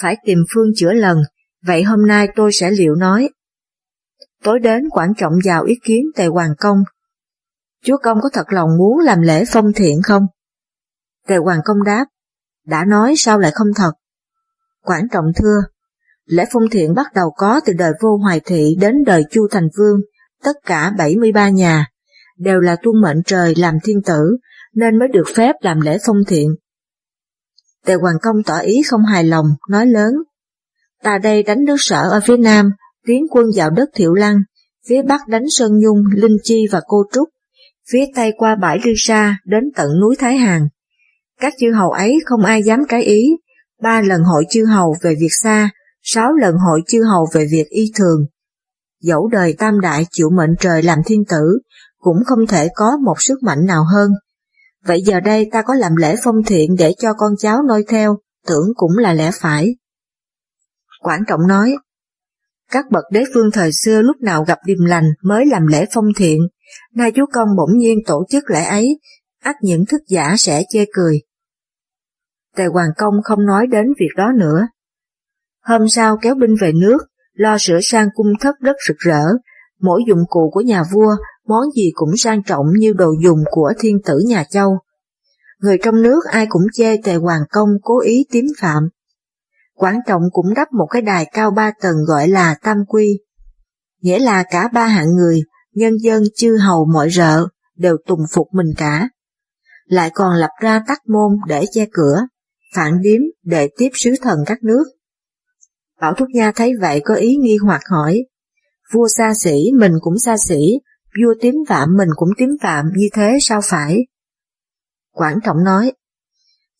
phải 0.00 0.16
tìm 0.24 0.38
phương 0.54 0.68
chữa 0.76 0.92
lần, 0.92 1.18
vậy 1.66 1.82
hôm 1.82 2.06
nay 2.06 2.28
tôi 2.36 2.52
sẽ 2.52 2.70
liệu 2.70 2.94
nói. 2.94 3.28
Tối 4.42 4.58
đến 4.58 4.88
Quảng 4.90 5.12
Trọng 5.16 5.32
vào 5.44 5.64
ý 5.64 5.74
kiến 5.84 6.04
Tề 6.16 6.26
Hoàng 6.26 6.54
Công. 6.58 6.78
Chúa 7.84 7.96
công 8.02 8.18
có 8.22 8.28
thật 8.32 8.46
lòng 8.48 8.68
muốn 8.78 8.98
làm 8.98 9.20
lễ 9.20 9.44
phong 9.48 9.72
thiện 9.72 10.02
không? 10.02 10.26
Tề 11.26 11.36
Hoàng 11.36 11.60
Công 11.64 11.84
đáp, 11.84 12.06
đã 12.66 12.84
nói 12.84 13.14
sao 13.16 13.38
lại 13.38 13.50
không 13.54 13.68
thật? 13.76 13.92
Quảng 14.82 15.08
Trọng 15.12 15.32
thưa, 15.36 15.60
lễ 16.26 16.44
phong 16.52 16.68
thiện 16.70 16.94
bắt 16.94 17.06
đầu 17.14 17.30
có 17.36 17.60
từ 17.66 17.72
đời 17.72 17.92
vô 18.02 18.16
hoài 18.16 18.40
thị 18.40 18.76
đến 18.80 18.94
đời 19.06 19.22
Chu 19.30 19.48
Thành 19.50 19.68
Vương, 19.78 20.00
tất 20.44 20.56
cả 20.66 20.92
73 20.98 21.48
nhà, 21.48 21.86
đều 22.38 22.60
là 22.60 22.76
tuân 22.82 23.00
mệnh 23.02 23.22
trời 23.26 23.54
làm 23.56 23.74
thiên 23.84 24.02
tử, 24.02 24.36
nên 24.74 24.98
mới 24.98 25.08
được 25.08 25.26
phép 25.34 25.52
làm 25.60 25.80
lễ 25.80 25.98
phong 26.06 26.24
thiện. 26.28 26.54
Tề 27.86 27.94
Hoàng 27.94 28.16
Công 28.22 28.42
tỏ 28.42 28.58
ý 28.58 28.82
không 28.86 29.04
hài 29.04 29.24
lòng, 29.24 29.46
nói 29.68 29.86
lớn. 29.86 30.14
Ta 31.02 31.18
đây 31.18 31.42
đánh 31.42 31.64
nước 31.64 31.76
sở 31.78 32.02
ở 32.10 32.20
phía 32.24 32.36
nam, 32.36 32.70
tiến 33.06 33.26
quân 33.30 33.46
vào 33.56 33.70
đất 33.70 33.88
Thiệu 33.94 34.14
Lăng, 34.14 34.36
phía 34.88 35.02
bắc 35.02 35.28
đánh 35.28 35.44
Sơn 35.48 35.78
Nhung, 35.78 36.02
Linh 36.14 36.36
Chi 36.42 36.66
và 36.70 36.80
Cô 36.86 37.04
Trúc, 37.12 37.28
phía 37.90 38.04
tây 38.14 38.32
qua 38.36 38.54
bãi 38.54 38.78
Ly 38.84 38.92
Sa 38.96 39.36
đến 39.44 39.64
tận 39.76 39.88
núi 40.00 40.16
Thái 40.18 40.36
Hàn. 40.36 40.68
Các 41.40 41.54
chư 41.60 41.72
hầu 41.72 41.90
ấy 41.90 42.18
không 42.24 42.44
ai 42.44 42.62
dám 42.62 42.80
trái 42.88 43.02
ý, 43.02 43.36
ba 43.82 44.00
lần 44.00 44.22
hội 44.22 44.44
chư 44.50 44.64
hầu 44.64 44.96
về 45.02 45.14
việc 45.20 45.32
xa, 45.42 45.70
sáu 46.06 46.32
lần 46.32 46.54
hội 46.56 46.82
chư 46.86 47.02
hầu 47.02 47.26
về 47.34 47.46
việc 47.50 47.66
y 47.68 47.92
thường. 47.98 48.26
Dẫu 49.00 49.28
đời 49.28 49.54
tam 49.58 49.80
đại 49.80 50.06
chịu 50.10 50.30
mệnh 50.30 50.54
trời 50.60 50.82
làm 50.82 50.98
thiên 51.06 51.24
tử, 51.28 51.58
cũng 51.98 52.16
không 52.26 52.46
thể 52.48 52.68
có 52.74 52.96
một 53.04 53.14
sức 53.18 53.42
mạnh 53.42 53.66
nào 53.66 53.84
hơn. 53.94 54.10
Vậy 54.86 55.02
giờ 55.06 55.20
đây 55.20 55.48
ta 55.52 55.62
có 55.62 55.74
làm 55.74 55.96
lễ 55.96 56.14
phong 56.24 56.42
thiện 56.46 56.76
để 56.78 56.94
cho 56.98 57.12
con 57.16 57.32
cháu 57.38 57.62
noi 57.62 57.84
theo, 57.88 58.18
tưởng 58.46 58.66
cũng 58.74 58.98
là 58.98 59.12
lẽ 59.12 59.30
phải. 59.40 59.76
Quảng 61.00 61.22
Trọng 61.28 61.46
nói, 61.48 61.76
các 62.70 62.84
bậc 62.90 63.04
đế 63.12 63.24
vương 63.34 63.50
thời 63.50 63.70
xưa 63.72 64.02
lúc 64.02 64.16
nào 64.20 64.44
gặp 64.44 64.58
điềm 64.66 64.84
lành 64.84 65.04
mới 65.22 65.46
làm 65.46 65.66
lễ 65.66 65.84
phong 65.94 66.08
thiện, 66.16 66.40
nay 66.94 67.12
chú 67.14 67.24
công 67.32 67.48
bỗng 67.56 67.78
nhiên 67.78 67.98
tổ 68.06 68.24
chức 68.28 68.50
lễ 68.50 68.64
ấy, 68.64 69.00
ắt 69.42 69.56
những 69.62 69.84
thức 69.88 70.00
giả 70.08 70.34
sẽ 70.38 70.62
chê 70.68 70.84
cười. 70.92 71.20
Tề 72.56 72.66
Hoàng 72.66 72.90
Công 72.96 73.14
không 73.24 73.46
nói 73.46 73.66
đến 73.66 73.86
việc 74.00 74.10
đó 74.16 74.32
nữa. 74.36 74.66
Hôm 75.64 75.88
sau 75.88 76.16
kéo 76.22 76.34
binh 76.34 76.54
về 76.60 76.72
nước, 76.72 76.98
lo 77.32 77.56
sửa 77.58 77.78
sang 77.82 78.08
cung 78.14 78.32
thất 78.40 78.54
rất 78.60 78.76
rực 78.88 78.96
rỡ, 78.98 79.22
mỗi 79.80 80.02
dụng 80.08 80.22
cụ 80.28 80.50
của 80.52 80.60
nhà 80.60 80.82
vua 80.92 81.16
món 81.46 81.70
gì 81.76 81.90
cũng 81.94 82.16
sang 82.16 82.42
trọng 82.42 82.66
như 82.78 82.92
đồ 82.92 83.14
dùng 83.22 83.38
của 83.50 83.72
thiên 83.78 83.98
tử 84.04 84.18
nhà 84.26 84.44
Châu. 84.50 84.78
Người 85.58 85.78
trong 85.82 86.02
nước 86.02 86.20
ai 86.30 86.46
cũng 86.48 86.62
chê 86.72 86.96
tề 86.96 87.14
hoàng 87.14 87.42
công 87.50 87.68
cố 87.82 88.00
ý 88.00 88.26
tím 88.30 88.44
phạm. 88.60 88.88
Quảng 89.74 90.00
Trọng 90.06 90.22
cũng 90.32 90.54
đắp 90.54 90.72
một 90.72 90.86
cái 90.86 91.02
đài 91.02 91.30
cao 91.32 91.50
ba 91.50 91.72
tầng 91.80 91.96
gọi 92.06 92.28
là 92.28 92.54
Tam 92.62 92.76
Quy, 92.88 93.18
nghĩa 94.00 94.18
là 94.18 94.44
cả 94.50 94.68
ba 94.68 94.86
hạng 94.86 95.14
người, 95.14 95.42
nhân 95.74 95.92
dân 96.00 96.22
chư 96.36 96.56
hầu 96.56 96.86
mọi 96.92 97.10
rợ, 97.10 97.46
đều 97.76 97.96
tùng 98.06 98.20
phục 98.32 98.48
mình 98.52 98.72
cả. 98.76 99.08
Lại 99.84 100.10
còn 100.14 100.34
lập 100.34 100.50
ra 100.60 100.82
tắc 100.86 101.08
môn 101.08 101.36
để 101.48 101.64
che 101.72 101.86
cửa, 101.92 102.26
phản 102.74 103.00
điếm 103.00 103.20
để 103.42 103.68
tiếp 103.76 103.88
sứ 103.94 104.14
thần 104.22 104.38
các 104.46 104.62
nước. 104.62 104.84
Bảo 106.04 106.14
Thúc 106.14 106.28
Nha 106.34 106.52
thấy 106.54 106.72
vậy 106.80 107.00
có 107.04 107.14
ý 107.14 107.36
nghi 107.36 107.56
hoặc 107.56 107.80
hỏi, 107.90 108.24
vua 108.92 109.08
xa 109.16 109.32
xỉ 109.34 109.70
mình 109.78 109.92
cũng 110.00 110.18
xa 110.18 110.36
xỉ, 110.48 110.80
vua 111.22 111.34
tím 111.40 111.54
phạm 111.68 111.88
mình 111.96 112.08
cũng 112.16 112.28
tím 112.38 112.48
phạm 112.62 112.84
như 112.96 113.06
thế 113.14 113.38
sao 113.40 113.60
phải? 113.64 114.06
Quảng 115.12 115.38
Trọng 115.44 115.64
nói, 115.64 115.92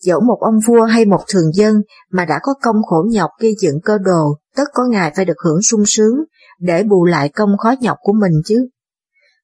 dẫu 0.00 0.20
một 0.20 0.38
ông 0.40 0.54
vua 0.66 0.82
hay 0.82 1.04
một 1.04 1.20
thường 1.28 1.52
dân 1.54 1.74
mà 2.10 2.24
đã 2.24 2.38
có 2.42 2.54
công 2.62 2.76
khổ 2.82 3.04
nhọc 3.10 3.30
gây 3.40 3.54
dựng 3.60 3.80
cơ 3.84 3.98
đồ, 3.98 4.38
tất 4.56 4.64
có 4.74 4.82
ngài 4.90 5.12
phải 5.16 5.24
được 5.24 5.38
hưởng 5.44 5.62
sung 5.62 5.82
sướng, 5.87 6.14
để 6.60 6.82
bù 6.82 7.04
lại 7.04 7.28
công 7.28 7.50
khó 7.58 7.74
nhọc 7.80 7.96
của 8.00 8.12
mình 8.12 8.32
chứ. 8.44 8.68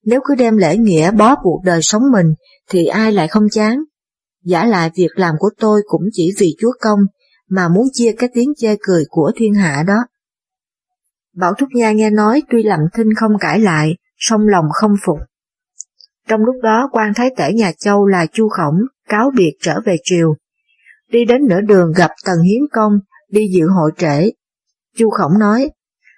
Nếu 0.04 0.20
cứ 0.24 0.34
đem 0.34 0.56
lễ 0.56 0.76
nghĩa 0.76 1.10
bó 1.10 1.36
buộc 1.44 1.64
đời 1.64 1.80
sống 1.82 2.02
mình, 2.12 2.26
thì 2.70 2.86
ai 2.86 3.12
lại 3.12 3.28
không 3.28 3.48
chán? 3.50 3.84
Giả 4.44 4.64
lại 4.64 4.90
việc 4.94 5.10
làm 5.14 5.34
của 5.38 5.50
tôi 5.60 5.82
cũng 5.86 6.02
chỉ 6.12 6.32
vì 6.38 6.56
chúa 6.60 6.72
công, 6.80 6.98
mà 7.50 7.68
muốn 7.68 7.86
chia 7.92 8.12
cái 8.18 8.28
tiếng 8.34 8.52
chê 8.56 8.76
cười 8.80 9.04
của 9.08 9.32
thiên 9.36 9.54
hạ 9.54 9.84
đó. 9.86 9.98
Bảo 11.36 11.54
Thúc 11.54 11.68
Nha 11.74 11.92
nghe 11.92 12.10
nói 12.10 12.42
tuy 12.50 12.62
lầm 12.62 12.80
thinh 12.94 13.14
không 13.16 13.32
cãi 13.40 13.60
lại, 13.60 13.96
song 14.16 14.48
lòng 14.48 14.64
không 14.72 14.94
phục. 15.04 15.18
Trong 16.28 16.40
lúc 16.44 16.56
đó 16.62 16.88
quan 16.92 17.14
thái 17.14 17.30
tể 17.36 17.52
nhà 17.52 17.72
Châu 17.78 18.06
là 18.06 18.26
Chu 18.26 18.48
Khổng 18.48 18.78
cáo 19.08 19.30
biệt 19.36 19.52
trở 19.60 19.80
về 19.84 19.96
triều. 20.04 20.34
Đi 21.08 21.24
đến 21.24 21.46
nửa 21.48 21.60
đường 21.60 21.92
gặp 21.96 22.10
Tần 22.24 22.42
Hiến 22.42 22.62
Công, 22.72 22.92
đi 23.30 23.48
dự 23.48 23.66
hội 23.68 23.90
trễ. 23.96 24.30
Chu 24.96 25.10
Khổng 25.10 25.38
nói, 25.38 25.70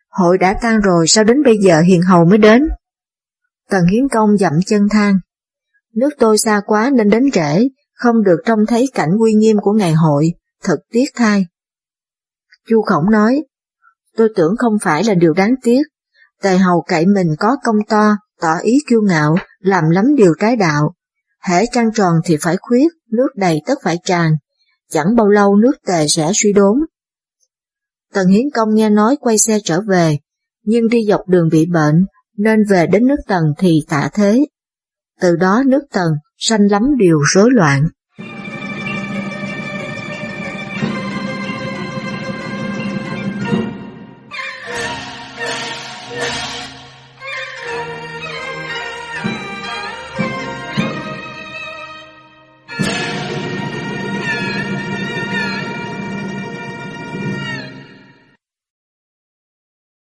hội 0.08 0.38
đã 0.38 0.58
tan 0.62 0.80
rồi 0.80 1.06
sao 1.06 1.24
đến 1.24 1.42
bây 1.42 1.58
giờ 1.58 1.80
hiền 1.80 2.02
hầu 2.02 2.24
mới 2.24 2.38
đến? 2.38 2.68
Tần 3.70 3.86
Hiến 3.86 4.08
Công 4.08 4.36
dậm 4.36 4.52
chân 4.66 4.88
than, 4.90 5.18
nước 5.94 6.10
tôi 6.18 6.38
xa 6.38 6.60
quá 6.66 6.90
nên 6.94 7.10
đến 7.10 7.30
trễ, 7.32 7.68
không 7.94 8.22
được 8.22 8.36
trông 8.44 8.66
thấy 8.68 8.90
cảnh 8.94 9.10
uy 9.18 9.32
nghiêm 9.32 9.56
của 9.62 9.72
ngày 9.72 9.92
hội, 9.92 10.32
thật 10.62 10.78
tiếc 10.90 11.06
thay, 11.14 11.46
Chu 12.68 12.82
Khổng 12.82 13.10
nói, 13.10 13.44
tôi 14.16 14.28
tưởng 14.36 14.54
không 14.58 14.78
phải 14.82 15.04
là 15.04 15.14
điều 15.14 15.32
đáng 15.32 15.54
tiếc, 15.62 15.82
tề 16.42 16.56
hầu 16.56 16.82
cậy 16.88 17.06
mình 17.06 17.28
có 17.38 17.56
công 17.64 17.76
to, 17.88 18.16
tỏ 18.40 18.58
ý 18.62 18.78
kiêu 18.88 19.02
ngạo, 19.02 19.36
làm 19.58 19.90
lắm 19.90 20.04
điều 20.16 20.34
trái 20.40 20.56
đạo. 20.56 20.94
Hễ 21.48 21.64
trăng 21.72 21.92
tròn 21.94 22.14
thì 22.24 22.36
phải 22.40 22.56
khuyết, 22.60 22.88
nước 23.10 23.28
đầy 23.36 23.60
tất 23.66 23.74
phải 23.82 23.98
tràn, 24.04 24.32
chẳng 24.90 25.16
bao 25.16 25.28
lâu 25.28 25.56
nước 25.56 25.72
tề 25.86 26.06
sẽ 26.08 26.30
suy 26.34 26.52
đốn. 26.52 26.78
Tần 28.12 28.28
Hiến 28.28 28.46
Công 28.54 28.74
nghe 28.74 28.90
nói 28.90 29.16
quay 29.20 29.38
xe 29.38 29.58
trở 29.64 29.80
về, 29.80 30.18
nhưng 30.64 30.88
đi 30.88 31.04
dọc 31.08 31.28
đường 31.28 31.48
bị 31.52 31.66
bệnh, 31.66 32.04
nên 32.36 32.58
về 32.70 32.86
đến 32.86 33.06
nước 33.06 33.20
Tần 33.26 33.44
thì 33.58 33.80
tạ 33.88 34.10
thế. 34.14 34.46
Từ 35.20 35.36
đó 35.36 35.62
nước 35.66 35.82
Tần 35.92 36.08
sanh 36.38 36.70
lắm 36.70 36.82
điều 36.98 37.18
rối 37.34 37.50
loạn. 37.52 37.88